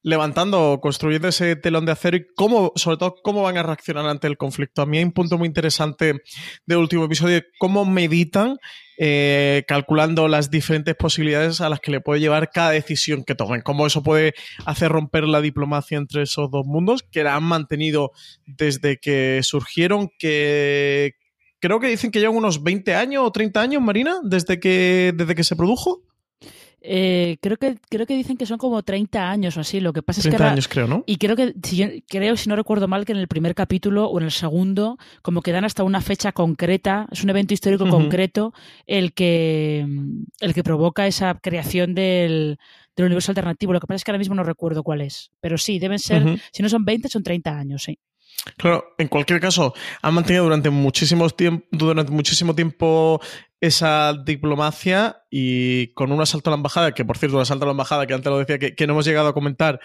[0.03, 4.29] levantando, construyendo ese telón de acero y cómo, sobre todo, cómo van a reaccionar ante
[4.29, 4.83] el conflicto.
[4.83, 6.23] A mí hay un punto muy interesante
[6.65, 8.57] del último episodio, cómo meditan
[8.99, 13.61] eh, calculando las diferentes posibilidades a las que le puede llevar cada decisión que tomen,
[13.61, 14.35] cómo eso puede
[14.65, 18.13] hacer romper la diplomacia entre esos dos mundos, que la han mantenido
[18.47, 21.15] desde que surgieron, que
[21.61, 25.35] creo que dicen que llevan unos 20 años o 30 años, Marina, desde que, desde
[25.35, 26.03] que se produjo.
[26.89, 29.81] Eh, creo que creo que dicen que son como 30 años o así.
[29.81, 30.43] Lo que pasa es que.
[30.43, 31.03] años, creo, ¿no?
[31.07, 34.19] Y creo que, si creo, si no recuerdo mal, que en el primer capítulo o
[34.19, 38.55] en el segundo, como que dan hasta una fecha concreta, es un evento histórico concreto
[38.87, 39.87] el que,
[40.41, 42.59] el que provoca esa creación del,
[42.95, 43.73] del universo alternativo.
[43.73, 45.33] Lo que pasa es que ahora mismo no recuerdo cuál es.
[45.41, 47.99] Pero sí, deben ser, si no son 20, son 30 años, sí.
[48.57, 51.35] Claro, en cualquier caso, han mantenido durante, muchísimos
[51.71, 53.21] durante muchísimo tiempo
[53.61, 57.67] esa diplomacia y con un asalto a la embajada, que por cierto, un asalto a
[57.67, 59.81] la embajada, que antes lo decía, que, no hemos llegado a comentar,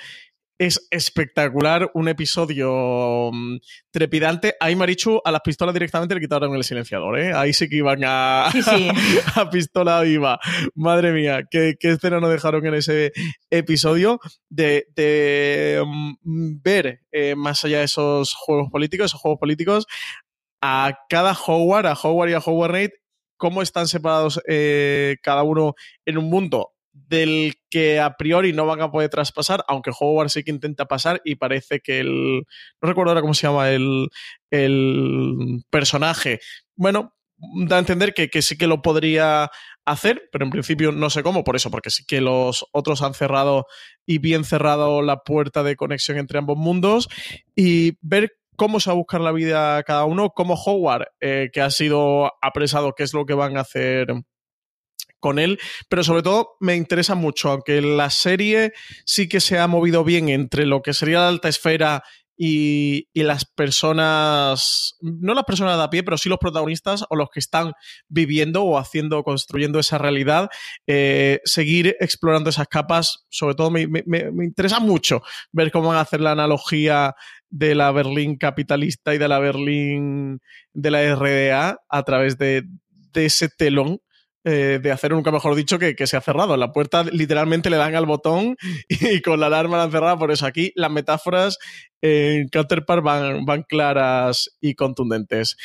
[0.62, 3.57] es espectacular, un episodio mm,
[3.89, 4.53] trepidante.
[4.59, 7.34] Ahí Marichu a las pistolas directamente le quitaron el silenciador, ¿eh?
[7.34, 8.45] Ahí sí que iban a,
[9.36, 10.39] a pistola viva.
[10.76, 13.12] Madre mía, qué, escena nos dejaron en ese
[13.49, 19.88] episodio de, mm, ver eh, más allá de esos juegos políticos, esos juegos políticos,
[20.62, 22.91] a cada Howard, a Howard y a Howard Knight,
[23.36, 25.74] cómo están separados eh, cada uno
[26.05, 30.44] en un mundo del que a priori no van a poder traspasar, aunque Howard sí
[30.44, 32.44] que intenta pasar y parece que el...
[32.82, 34.10] No recuerdo ahora cómo se llama el,
[34.50, 36.39] el personaje.
[36.76, 39.50] Bueno, da a entender que, que, sí que lo podría
[39.86, 43.14] hacer, pero en principio no sé cómo, por eso, porque sí que los otros han
[43.14, 43.66] cerrado
[44.06, 47.10] y bien cerrado la puerta de conexión entre ambos mundos
[47.56, 51.62] y ver cómo se va a buscar la vida cada uno, como Howard, eh, que
[51.62, 54.08] ha sido apresado, qué es lo que van a hacer
[55.22, 55.57] con él,
[55.88, 58.74] pero sobre todo me interesa mucho, aunque la serie
[59.05, 62.03] sí que se ha movido bien entre lo que sería la alta esfera
[62.43, 67.30] y, las personas, no las personas de a pie, pero sí los protagonistas o los
[67.30, 67.74] que están
[68.07, 70.49] viviendo o haciendo, construyendo esa realidad,
[70.88, 73.84] eh, seguir explorando esas capas, sobre todo me,
[74.43, 77.13] interesa mucho ver cómo van a hacer la analogía
[77.51, 80.39] de la Berlín capitalista y de la Berlín
[80.74, 82.63] de la RDA a través de,
[83.13, 83.99] de ese telón
[84.44, 86.58] eh, de hacer nunca mejor dicho que, que, se ha cerrado.
[86.58, 88.56] La puerta literalmente le dan al botón
[88.89, 90.18] y con la alarma la han cerrado.
[90.18, 91.60] Por eso aquí las metáforas
[92.02, 95.58] en Counterpart van, van claras y contundentes.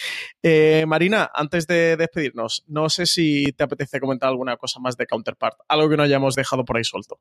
[0.43, 5.07] Eh, Marina, antes de despedirnos, no sé si te apetece comentar alguna cosa más de
[5.07, 7.19] Counterpart, algo que no hayamos dejado por ahí suelto.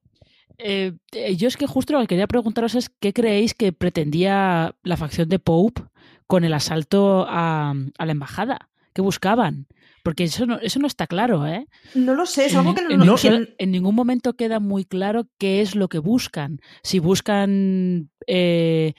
[0.58, 0.94] Eh,
[1.38, 5.30] yo es que justo lo que quería preguntaros es qué creéis que pretendía la facción
[5.30, 5.84] de Pope
[6.28, 8.70] con el asalto a, a la embajada.
[8.96, 9.68] ¿Qué buscaban?
[10.04, 11.68] Porque eso no, eso no está claro, ¿eh?
[11.96, 13.16] No lo sé, es algo que no, no,
[13.58, 16.62] en, ningún momento queda muy claro qué es lo que buscan.
[16.82, 18.94] Si buscan eh,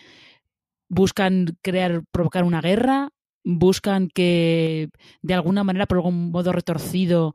[0.91, 3.09] buscan crear, provocar una guerra,
[3.43, 4.91] buscan que
[5.23, 7.35] de alguna manera, por algún modo retorcido,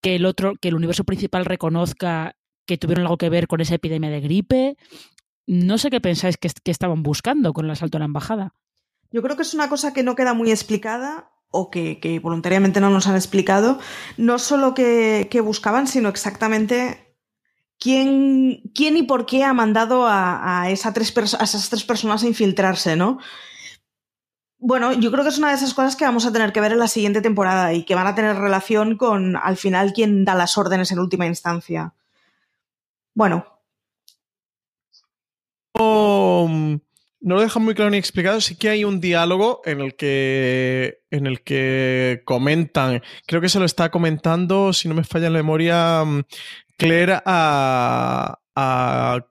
[0.00, 3.74] que el otro, que el universo principal reconozca que tuvieron algo que ver con esa
[3.74, 4.76] epidemia de gripe.
[5.48, 8.54] No sé qué pensáis que, que estaban buscando con el asalto a la embajada.
[9.10, 12.90] Yo creo que es una cosa que no queda muy explicada o que, voluntariamente no
[12.90, 13.78] nos han explicado,
[14.16, 17.16] no solo que, buscaban, sino exactamente
[17.78, 23.18] quién, y por qué ha mandado a esas tres personas a infiltrarse, ¿no?
[24.58, 26.72] Bueno, yo creo que es una de esas cosas que vamos a tener que ver
[26.72, 30.34] en la siguiente temporada y que van a tener relación con, al final, quién da
[30.34, 31.92] las órdenes en última instancia.
[33.14, 33.46] Bueno.
[35.78, 36.80] Um,
[37.26, 38.40] no lo dejan muy claro ni explicado.
[38.40, 43.58] Sí que hay un diálogo en el que, en el que comentan, creo que se
[43.58, 46.22] lo está comentando, si no me falla la memoria, mm,
[46.78, 49.26] Claire a, a.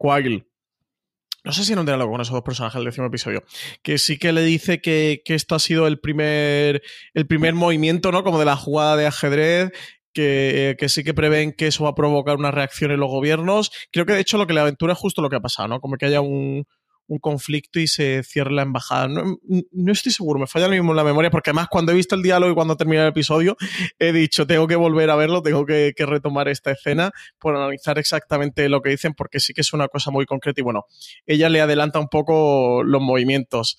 [1.45, 3.45] No sé si en un diálogo con esos dos personajes del décimo episodio.
[3.81, 6.81] Que sí que le dice que, que, esto ha sido el primer,
[7.13, 8.25] el primer movimiento, ¿no?
[8.25, 9.71] Como de la jugada de ajedrez
[10.11, 13.71] que, que, sí que prevén que eso va a provocar una reacción en los gobiernos.
[13.93, 15.79] Creo que de hecho lo que le aventura es justo lo que ha pasado, ¿no?
[15.79, 16.65] Como que haya un,
[17.07, 19.07] un conflicto y se cierre la embajada.
[19.07, 19.37] No,
[19.71, 22.15] no, estoy seguro, me falla lo mismo en la memoria, porque además cuando he visto
[22.15, 23.55] el diálogo y cuando terminé el episodio,
[23.99, 27.97] he dicho, tengo que volver a verlo, tengo que, que, retomar esta escena por analizar
[27.99, 30.85] exactamente lo que dicen, porque sí que es una cosa muy concreta y bueno,
[31.25, 33.77] ella le adelanta un poco los movimientos.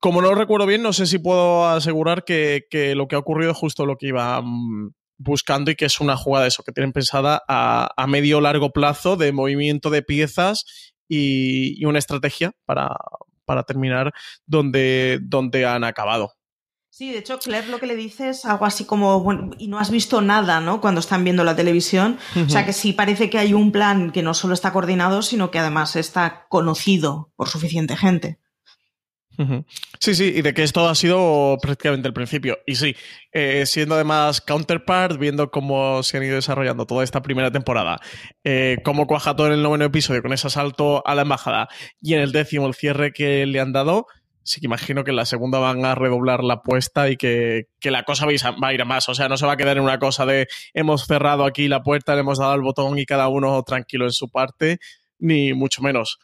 [0.00, 3.52] Como no recuerdo bien, no sé si puedo asegurar que, que lo que ha ocurrido
[3.52, 6.72] es justo lo que iba mm, buscando y que es una jugada de eso que
[6.72, 12.52] tienen pensada a, a medio largo plazo de movimiento de piezas y, y una estrategia
[12.64, 12.88] para,
[13.44, 14.12] para terminar
[14.46, 16.32] donde, donde han acabado.
[16.92, 19.78] Sí, de hecho, Claire lo que le dice es algo así como, bueno, y no
[19.78, 20.80] has visto nada, ¿no?
[20.80, 22.18] Cuando están viendo la televisión.
[22.34, 22.46] Uh -huh.
[22.46, 25.50] O sea que sí parece que hay un plan que no solo está coordinado, sino
[25.50, 28.38] que además está conocido por suficiente gente.
[29.98, 32.58] Sí, sí, y de que esto ha sido prácticamente el principio.
[32.66, 32.94] Y sí,
[33.32, 38.00] eh, siendo además Counterpart, viendo cómo se han ido desarrollando toda esta primera temporada,
[38.44, 41.68] eh, cómo cuaja todo en el noveno episodio con ese asalto a la embajada
[42.02, 44.06] y en el décimo el cierre que le han dado,
[44.42, 47.90] sí que imagino que en la segunda van a redoblar la apuesta y que, que
[47.90, 49.08] la cosa va a ir a más.
[49.08, 51.82] O sea, no se va a quedar en una cosa de hemos cerrado aquí la
[51.82, 54.78] puerta, le hemos dado el botón y cada uno tranquilo en su parte,
[55.18, 56.18] ni mucho menos.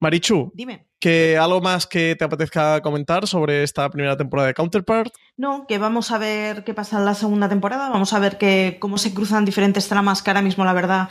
[0.00, 0.91] Marichu, Dime.
[1.02, 5.12] ¿Que ¿algo más que te apetezca comentar sobre esta primera temporada de Counterpart?
[5.36, 8.38] No, que vamos a ver qué pasa en la segunda temporada, vamos a ver
[8.78, 11.08] cómo se cruzan diferentes tramas que ahora mismo, la verdad,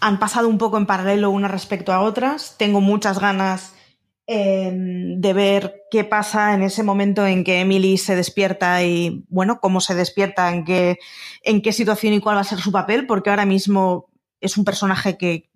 [0.00, 2.56] han pasado un poco en paralelo unas respecto a otras.
[2.56, 3.74] Tengo muchas ganas
[4.26, 9.60] eh, de ver qué pasa en ese momento en que Emily se despierta y, bueno,
[9.60, 10.96] cómo se despierta, en qué,
[11.42, 14.08] en qué situación y cuál va a ser su papel, porque ahora mismo
[14.40, 15.50] es un personaje que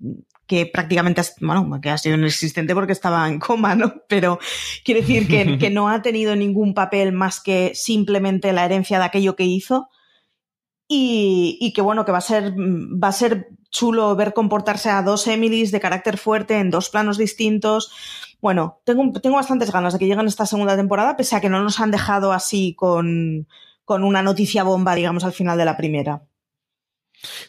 [0.50, 4.02] que prácticamente, bueno, que ha sido inexistente porque estaba en coma, ¿no?
[4.08, 4.40] Pero
[4.84, 9.04] quiere decir que, que, no ha tenido ningún papel más que simplemente la herencia de
[9.04, 9.90] aquello que hizo.
[10.88, 15.02] Y, y, que bueno, que va a ser, va a ser chulo ver comportarse a
[15.02, 17.92] dos Emilys de carácter fuerte en dos planos distintos.
[18.40, 21.62] Bueno, tengo, tengo bastantes ganas de que lleguen esta segunda temporada, pese a que no
[21.62, 23.46] nos han dejado así con,
[23.84, 26.24] con una noticia bomba, digamos, al final de la primera.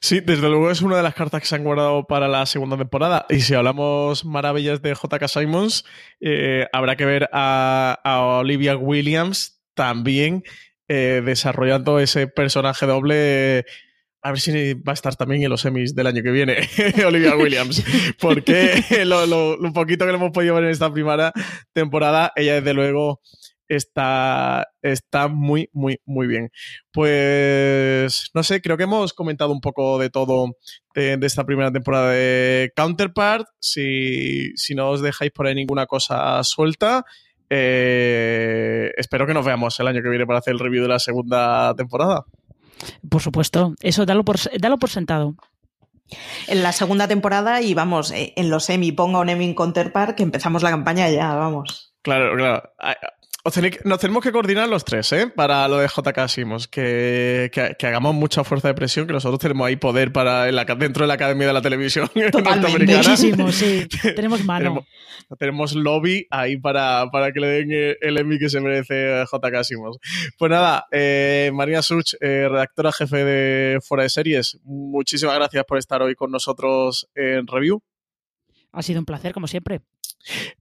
[0.01, 2.77] Sí, desde luego es una de las cartas que se han guardado para la segunda
[2.77, 3.25] temporada.
[3.29, 5.85] Y si hablamos maravillas de JK Simons,
[6.19, 10.43] eh, habrá que ver a, a, Olivia Williams también
[10.87, 13.65] eh, desarrollando ese personaje doble.
[14.23, 16.57] A ver si va a estar también en los semis del año que viene,
[17.05, 17.83] Olivia Williams.
[18.19, 21.31] Porque lo, lo, lo, poquito que le hemos podido ver en esta primera
[21.73, 23.21] temporada, ella desde luego
[23.71, 26.51] está, está muy, muy, muy bien.
[26.91, 30.57] Pues, no sé, creo que hemos comentado un poco de todo
[30.93, 33.47] de, de esta primera temporada de Counterpart.
[33.59, 37.05] Si, si, no os dejáis por ahí ninguna cosa suelta,
[37.49, 40.99] eh, espero que nos veamos el año que viene para hacer el review de la
[40.99, 42.25] segunda temporada.
[43.09, 45.35] Por supuesto, eso dalo por, dalo por sentado.
[46.47, 50.17] En la segunda temporada y vamos, eh, en los Emmy, ponga un Emmy en Counterpart,
[50.17, 51.93] que empezamos la campaña ya, vamos.
[52.01, 52.63] Claro, claro
[53.83, 55.27] nos tenemos que coordinar los tres, ¿eh?
[55.27, 59.39] Para lo de JK Simos, que, que, que, hagamos mucha fuerza de presión, que nosotros
[59.39, 62.95] tenemos ahí poder para en la, dentro de la Academia de la Televisión Totalmente.
[62.97, 63.87] Muchísimo, sí.
[64.15, 64.85] Tenemos mano.
[65.39, 69.63] tenemos, tenemos, lobby ahí para, para que le den el Emmy que se merece JK
[69.63, 69.97] Simos.
[70.37, 75.79] Pues nada, eh, María Such, eh, redactora jefe de Fuera de Series, muchísimas gracias por
[75.79, 77.81] estar hoy con nosotros en Review.
[78.71, 79.81] Ha sido un placer, como siempre.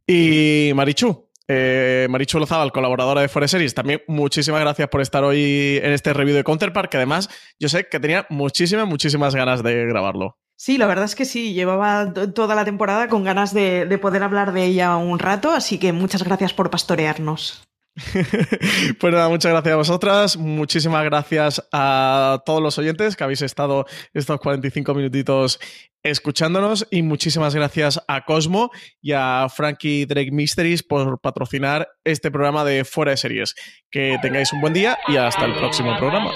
[0.06, 2.38] Y Marichu, eh, Marichu
[2.72, 6.90] colaboradora de Forest Series, también muchísimas gracias por estar hoy en este review de Counterpart,
[6.90, 7.28] que además
[7.58, 10.36] yo sé que tenía muchísimas, muchísimas ganas de grabarlo.
[10.56, 14.22] Sí, la verdad es que sí, llevaba toda la temporada con ganas de, de poder
[14.22, 17.64] hablar de ella un rato, así que muchas gracias por pastorearnos.
[19.00, 23.86] pues nada, muchas gracias a vosotras, muchísimas gracias a todos los oyentes que habéis estado
[24.14, 25.58] estos 45 minutitos
[26.02, 28.70] escuchándonos y muchísimas gracias a Cosmo
[29.02, 33.54] y a Frankie Drake Mysteries por patrocinar este programa de Fuera de Series.
[33.90, 36.30] Que tengáis un buen día y hasta el próximo programa.